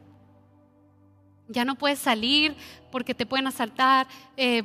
Ya 1.49 1.65
no 1.65 1.75
puedes 1.75 1.99
salir 1.99 2.55
porque 2.93 3.13
te 3.13 3.27
pueden 3.27 3.49
asaltar, 3.49 4.07
eh, 4.37 4.63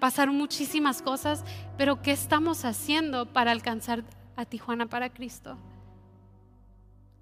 pasar 0.00 0.32
muchísimas 0.32 1.02
cosas, 1.02 1.44
pero 1.78 2.02
¿qué 2.02 2.10
estamos 2.10 2.64
haciendo 2.64 3.32
para 3.32 3.52
alcanzar 3.52 4.02
a 4.34 4.44
Tijuana 4.44 4.86
para 4.86 5.08
Cristo? 5.10 5.56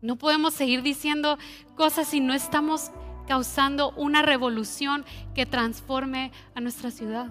No 0.00 0.16
podemos 0.16 0.54
seguir 0.54 0.80
diciendo 0.80 1.36
cosas 1.76 2.08
si 2.08 2.20
no 2.20 2.32
estamos 2.32 2.92
causando 3.26 3.92
una 3.92 4.22
revolución 4.22 5.04
que 5.34 5.46
transforme 5.46 6.32
a 6.54 6.60
nuestra 6.60 6.90
ciudad. 6.90 7.28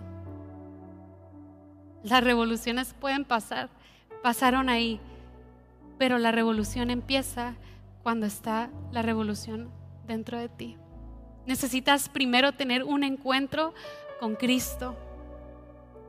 Las 2.04 2.24
revoluciones 2.24 2.94
pueden 3.00 3.26
pasar, 3.26 3.70
pasaron 4.22 4.70
ahí, 4.70 5.00
pero 5.98 6.18
la 6.18 6.32
revolución 6.32 6.90
empieza 6.90 7.56
cuando 8.04 8.26
está 8.26 8.70
la 8.92 9.02
revolución 9.02 9.70
dentro 10.06 10.38
de 10.38 10.50
ti. 10.50 10.78
Necesitas 11.46 12.10
primero 12.10 12.54
tener 12.54 12.84
un 12.84 13.04
encuentro 13.04 13.74
con 14.20 14.36
Cristo. 14.36 14.96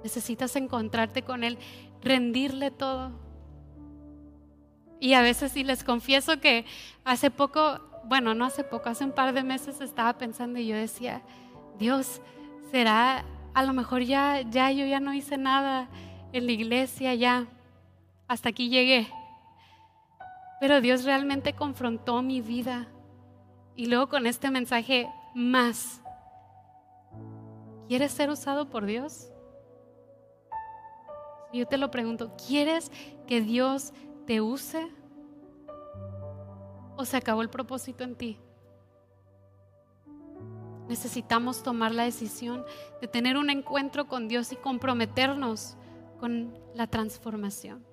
Necesitas 0.03 0.55
encontrarte 0.57 1.23
con 1.23 1.45
Él, 1.45 1.59
rendirle 2.03 2.71
todo. 2.71 3.13
Y 5.01 5.15
a 5.15 5.23
veces 5.23 5.53
sí 5.53 5.65
les 5.65 5.85
confieso 5.85 6.41
que 6.41 6.65
hace 7.05 7.31
poco 7.31 7.81
bueno, 8.07 8.35
no 8.35 8.45
hace 8.45 8.65
poco, 8.65 8.89
hace 8.89 9.05
un 9.05 9.13
par 9.13 9.33
de 9.33 9.43
meses 9.43 9.81
estaba 9.81 10.17
pensando 10.19 10.59
y 10.59 10.67
yo 10.67 10.77
decía, 10.77 11.23
Dios, 11.79 12.21
será, 12.71 13.25
a 13.55 13.63
lo 13.63 13.73
mejor 13.73 14.03
ya, 14.03 14.41
ya 14.43 14.71
yo 14.71 14.85
ya 14.87 15.01
no 15.01 15.15
hice 15.15 15.37
nada 15.37 15.89
en 16.33 16.47
la 16.47 16.53
iglesia, 16.53 17.15
ya, 17.15 17.47
hasta 18.29 18.51
aquí 18.51 18.69
llegué. 18.69 19.09
Pero 20.61 20.81
Dios 20.81 21.05
realmente 21.05 21.53
confrontó 21.53 22.23
mi 22.23 22.41
vida. 22.41 22.89
Y 23.77 23.87
luego 23.87 24.09
con 24.09 24.27
este 24.27 24.51
mensaje 24.51 25.09
más, 25.35 26.01
¿quieres 27.89 28.13
ser 28.13 28.31
usado 28.31 28.71
por 28.71 28.87
Dios? 28.87 29.31
Yo 31.53 31.67
te 31.67 31.77
lo 31.77 31.91
pregunto, 31.91 32.35
¿quieres 32.49 32.91
que 33.27 33.41
Dios 33.41 33.93
te 34.27 34.41
use? 34.41 34.91
O 36.97 37.05
se 37.05 37.17
acabó 37.17 37.43
el 37.43 37.51
propósito 37.51 38.05
en 38.05 38.17
ti. 38.17 38.39
Necesitamos 40.89 41.63
tomar 41.63 41.93
la 41.93 42.05
decisión 42.05 42.65
de 43.01 43.09
tener 43.09 43.37
un 43.39 43.49
encuentro 43.51 44.07
con 44.07 44.29
Dios 44.29 44.53
y 44.53 44.57
comprometernos 44.57 45.77
con 46.21 46.57
la 46.75 46.87
transformación. 46.87 47.85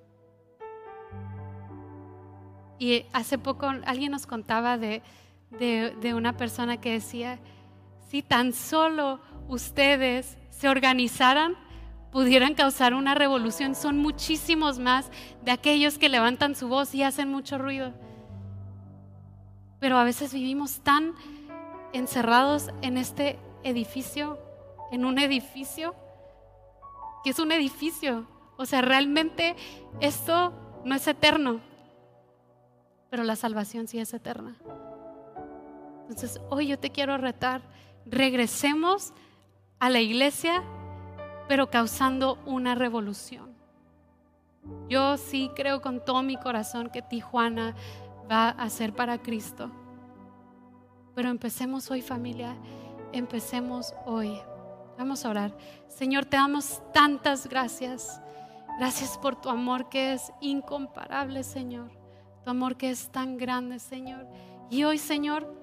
Y 2.80 3.06
hace 3.14 3.38
poco 3.38 3.68
alguien 3.86 4.12
nos 4.12 4.26
contaba 4.26 4.78
de, 4.78 5.04
de, 5.52 6.14
una 6.16 6.36
persona 6.36 6.82
que 6.82 6.94
decía, 6.94 7.40
si 8.10 8.24
tan 8.24 8.54
solo 8.54 9.20
ustedes 9.48 10.38
se 10.50 10.68
organizaran, 10.68 11.56
pudieran 12.12 12.56
causar 12.56 12.94
una 12.94 13.16
revolución. 13.16 13.76
Son 13.76 13.98
muchísimos 13.98 14.80
más 14.80 15.12
de 15.44 15.52
aquellos 15.52 15.98
que 15.98 16.10
levantan 16.10 16.56
su 16.56 16.68
voz 16.68 16.96
y 16.96 17.04
hacen 17.04 17.30
mucho 17.30 17.58
ruido. 17.58 17.94
Pero 19.82 19.98
a 19.98 20.04
veces 20.04 20.32
vivimos 20.32 20.82
tan 20.82 21.16
encerrados 21.92 22.70
en 22.84 22.98
este 22.98 23.40
edificio, 23.64 24.38
en 24.92 25.06
un 25.06 25.18
edificio, 25.18 25.96
que 27.24 27.32
es 27.32 27.40
un 27.40 27.52
edificio. 27.52 28.28
O 28.58 28.66
sea, 28.68 28.82
realmente 28.84 29.56
esto 30.00 30.54
no 30.86 30.94
es 30.94 31.08
eterno, 31.08 31.62
pero 33.10 33.24
la 33.24 33.36
salvación 33.36 33.88
sí 33.88 34.00
es 34.00 34.14
eterna. 34.14 34.56
Entonces, 36.02 36.40
hoy 36.52 36.68
yo 36.68 36.78
te 36.78 36.92
quiero 36.92 37.18
retar, 37.18 37.64
regresemos 38.06 39.14
a 39.80 39.90
la 39.90 40.00
iglesia, 40.00 40.62
pero 41.48 41.72
causando 41.72 42.38
una 42.46 42.76
revolución. 42.76 43.52
Yo 44.90 45.18
sí 45.18 45.50
creo 45.56 45.82
con 45.82 46.06
todo 46.06 46.22
mi 46.22 46.38
corazón 46.38 46.92
que 46.92 47.02
Tijuana 47.02 47.76
va 48.32 48.50
a 48.50 48.70
ser 48.70 48.94
para 48.94 49.22
Cristo. 49.22 49.70
Pero 51.14 51.30
empecemos 51.30 51.92
hoy 51.92 52.02
familia, 52.02 52.56
empecemos 53.12 53.94
hoy. 54.06 54.40
Vamos 54.98 55.26
a 55.26 55.30
orar. 55.30 55.58
Señor, 55.90 56.26
te 56.26 56.38
damos 56.38 56.82
tantas 56.94 57.48
gracias. 57.48 58.22
Gracias 58.80 59.18
por 59.18 59.36
tu 59.36 59.50
amor 59.50 59.90
que 59.90 60.14
es 60.14 60.32
incomparable, 60.40 61.44
Señor. 61.44 61.92
Tu 62.44 62.50
amor 62.50 62.78
que 62.78 62.90
es 62.90 63.12
tan 63.12 63.38
grande, 63.38 63.80
Señor. 63.80 64.26
Y 64.70 64.86
hoy, 64.86 64.98
Señor, 64.98 65.54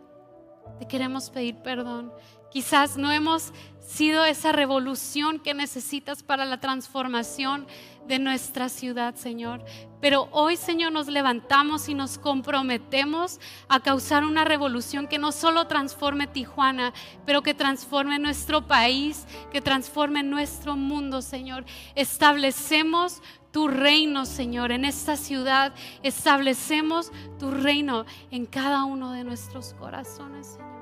te 0.78 0.86
queremos 0.86 1.30
pedir 1.30 1.56
perdón. 1.62 2.12
Quizás 2.50 2.96
no 2.96 3.12
hemos 3.12 3.52
sido 3.88 4.24
esa 4.26 4.52
revolución 4.52 5.38
que 5.38 5.54
necesitas 5.54 6.22
para 6.22 6.44
la 6.44 6.60
transformación 6.60 7.66
de 8.06 8.18
nuestra 8.18 8.68
ciudad, 8.68 9.14
Señor. 9.14 9.64
Pero 10.00 10.28
hoy, 10.30 10.56
Señor, 10.56 10.92
nos 10.92 11.08
levantamos 11.08 11.88
y 11.88 11.94
nos 11.94 12.18
comprometemos 12.18 13.40
a 13.68 13.80
causar 13.80 14.24
una 14.24 14.44
revolución 14.44 15.08
que 15.08 15.18
no 15.18 15.32
solo 15.32 15.66
transforme 15.66 16.26
Tijuana, 16.26 16.92
pero 17.24 17.42
que 17.42 17.54
transforme 17.54 18.18
nuestro 18.18 18.66
país, 18.66 19.26
que 19.50 19.60
transforme 19.60 20.22
nuestro 20.22 20.76
mundo, 20.76 21.22
Señor. 21.22 21.64
Establecemos 21.94 23.22
tu 23.52 23.68
reino, 23.68 24.26
Señor, 24.26 24.70
en 24.70 24.84
esta 24.84 25.16
ciudad. 25.16 25.74
Establecemos 26.02 27.10
tu 27.38 27.50
reino 27.50 28.04
en 28.30 28.46
cada 28.46 28.84
uno 28.84 29.12
de 29.12 29.24
nuestros 29.24 29.74
corazones, 29.74 30.46
Señor. 30.46 30.77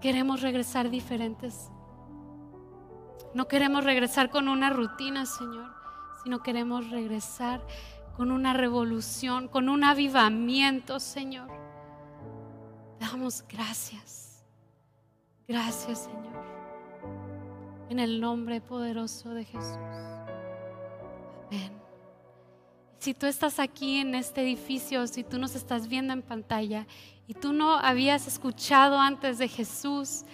Queremos 0.00 0.42
regresar 0.42 0.90
diferentes. 0.90 1.70
No 3.34 3.48
queremos 3.48 3.84
regresar 3.84 4.30
con 4.30 4.48
una 4.48 4.70
rutina, 4.70 5.26
Señor, 5.26 5.70
sino 6.22 6.42
queremos 6.42 6.90
regresar 6.90 7.60
con 8.16 8.30
una 8.30 8.54
revolución, 8.54 9.48
con 9.48 9.68
un 9.68 9.84
avivamiento, 9.84 11.00
Señor. 11.00 11.48
Damos 12.98 13.44
gracias. 13.46 14.44
Gracias, 15.46 16.04
Señor. 16.04 16.44
En 17.88 17.98
el 17.98 18.20
nombre 18.20 18.60
poderoso 18.60 19.30
de 19.30 19.44
Jesús. 19.44 19.78
Amén. 21.46 21.85
Si 22.98 23.14
tú 23.14 23.26
estás 23.26 23.58
aquí 23.58 23.98
en 23.98 24.14
este 24.14 24.42
edificio, 24.42 25.06
si 25.06 25.22
tú 25.22 25.38
nos 25.38 25.54
estás 25.54 25.88
viendo 25.88 26.12
en 26.12 26.22
pantalla 26.22 26.86
y 27.26 27.34
tú 27.34 27.52
no 27.52 27.78
habías 27.78 28.26
escuchado 28.26 28.98
antes 28.98 29.38
de 29.38 29.48
Jesús 29.48 30.24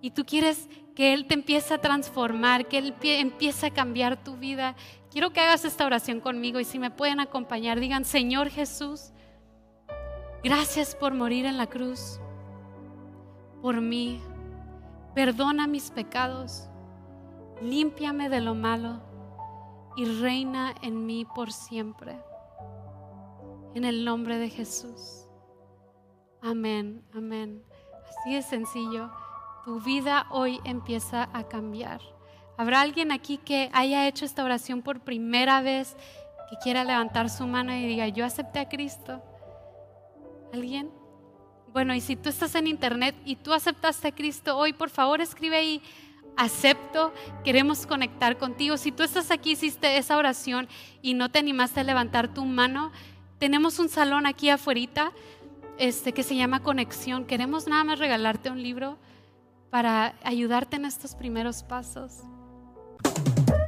y 0.00 0.10
tú 0.10 0.24
quieres 0.24 0.68
que 0.94 1.12
Él 1.12 1.26
te 1.26 1.34
empiece 1.34 1.74
a 1.74 1.80
transformar, 1.80 2.66
que 2.66 2.78
Él 2.78 2.94
empiece 3.02 3.66
a 3.66 3.70
cambiar 3.70 4.22
tu 4.22 4.36
vida, 4.36 4.74
quiero 5.10 5.30
que 5.30 5.40
hagas 5.40 5.64
esta 5.64 5.84
oración 5.84 6.20
conmigo 6.20 6.58
y 6.58 6.64
si 6.64 6.78
me 6.78 6.90
pueden 6.90 7.20
acompañar, 7.20 7.80
digan, 7.80 8.04
Señor 8.04 8.48
Jesús, 8.48 9.12
gracias 10.42 10.94
por 10.94 11.12
morir 11.12 11.44
en 11.44 11.58
la 11.58 11.66
cruz, 11.66 12.18
por 13.60 13.80
mí, 13.82 14.20
perdona 15.14 15.66
mis 15.66 15.90
pecados, 15.90 16.68
límpiame 17.60 18.30
de 18.30 18.40
lo 18.40 18.54
malo 18.54 19.15
y 19.96 20.04
reina 20.04 20.74
en 20.82 21.06
mí 21.06 21.24
por 21.24 21.52
siempre. 21.52 22.18
En 23.74 23.84
el 23.84 24.04
nombre 24.04 24.38
de 24.38 24.50
Jesús. 24.50 25.26
Amén, 26.42 27.02
amén. 27.14 27.62
Así 28.08 28.36
es 28.36 28.46
sencillo. 28.46 29.10
Tu 29.64 29.80
vida 29.80 30.26
hoy 30.30 30.60
empieza 30.64 31.28
a 31.32 31.48
cambiar. 31.48 32.00
¿Habrá 32.56 32.80
alguien 32.82 33.10
aquí 33.10 33.38
que 33.38 33.70
haya 33.72 34.06
hecho 34.06 34.24
esta 34.24 34.44
oración 34.44 34.82
por 34.82 35.00
primera 35.00 35.60
vez, 35.60 35.96
que 36.48 36.56
quiera 36.62 36.84
levantar 36.84 37.28
su 37.28 37.46
mano 37.46 37.74
y 37.74 37.86
diga, 37.86 38.08
yo 38.08 38.24
acepté 38.24 38.60
a 38.60 38.68
Cristo? 38.68 39.22
¿Alguien? 40.52 40.90
Bueno, 41.72 41.94
y 41.94 42.00
si 42.00 42.16
tú 42.16 42.30
estás 42.30 42.54
en 42.54 42.68
internet 42.68 43.14
y 43.24 43.36
tú 43.36 43.52
aceptaste 43.52 44.08
a 44.08 44.14
Cristo 44.14 44.56
hoy, 44.56 44.72
por 44.72 44.88
favor 44.88 45.20
escribe 45.20 45.56
ahí, 45.56 45.82
acepto, 46.36 47.12
queremos 47.44 47.86
conectar 47.86 48.36
contigo. 48.38 48.76
Si 48.76 48.92
tú 48.92 49.02
estás 49.02 49.30
aquí, 49.30 49.52
hiciste 49.52 49.98
esa 49.98 50.16
oración 50.16 50.68
y 51.02 51.14
no 51.14 51.30
te 51.30 51.38
animaste 51.38 51.80
a 51.80 51.84
levantar 51.84 52.32
tu 52.32 52.44
mano, 52.44 52.92
tenemos 53.38 53.78
un 53.78 53.88
salón 53.88 54.26
aquí 54.26 54.50
afuera 54.50 55.12
este, 55.78 56.12
que 56.12 56.22
se 56.22 56.36
llama 56.36 56.62
Conexión. 56.62 57.24
Queremos 57.24 57.66
nada 57.66 57.84
más 57.84 57.98
regalarte 57.98 58.50
un 58.50 58.62
libro 58.62 58.98
para 59.70 60.14
ayudarte 60.22 60.76
en 60.76 60.84
estos 60.84 61.14
primeros 61.14 61.62
pasos. 61.62 62.20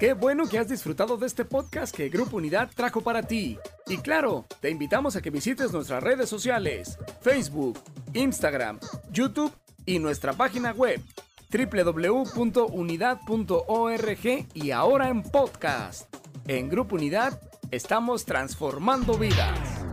Qué 0.00 0.12
bueno 0.12 0.48
que 0.48 0.58
has 0.58 0.68
disfrutado 0.68 1.16
de 1.16 1.26
este 1.26 1.44
podcast 1.44 1.94
que 1.94 2.08
Grupo 2.08 2.36
Unidad 2.36 2.70
trajo 2.74 3.00
para 3.00 3.22
ti. 3.24 3.58
Y 3.88 3.98
claro, 3.98 4.46
te 4.60 4.70
invitamos 4.70 5.16
a 5.16 5.22
que 5.22 5.30
visites 5.30 5.72
nuestras 5.72 6.02
redes 6.02 6.28
sociales, 6.28 6.98
Facebook, 7.20 7.80
Instagram, 8.14 8.78
YouTube 9.10 9.52
y 9.86 9.98
nuestra 9.98 10.32
página 10.34 10.70
web 10.70 11.02
www.unidad.org 11.50 14.46
y 14.54 14.70
ahora 14.70 15.08
en 15.08 15.22
podcast. 15.22 16.14
En 16.46 16.68
Grupo 16.68 16.96
Unidad 16.96 17.40
estamos 17.70 18.24
transformando 18.24 19.18
vidas. 19.18 19.84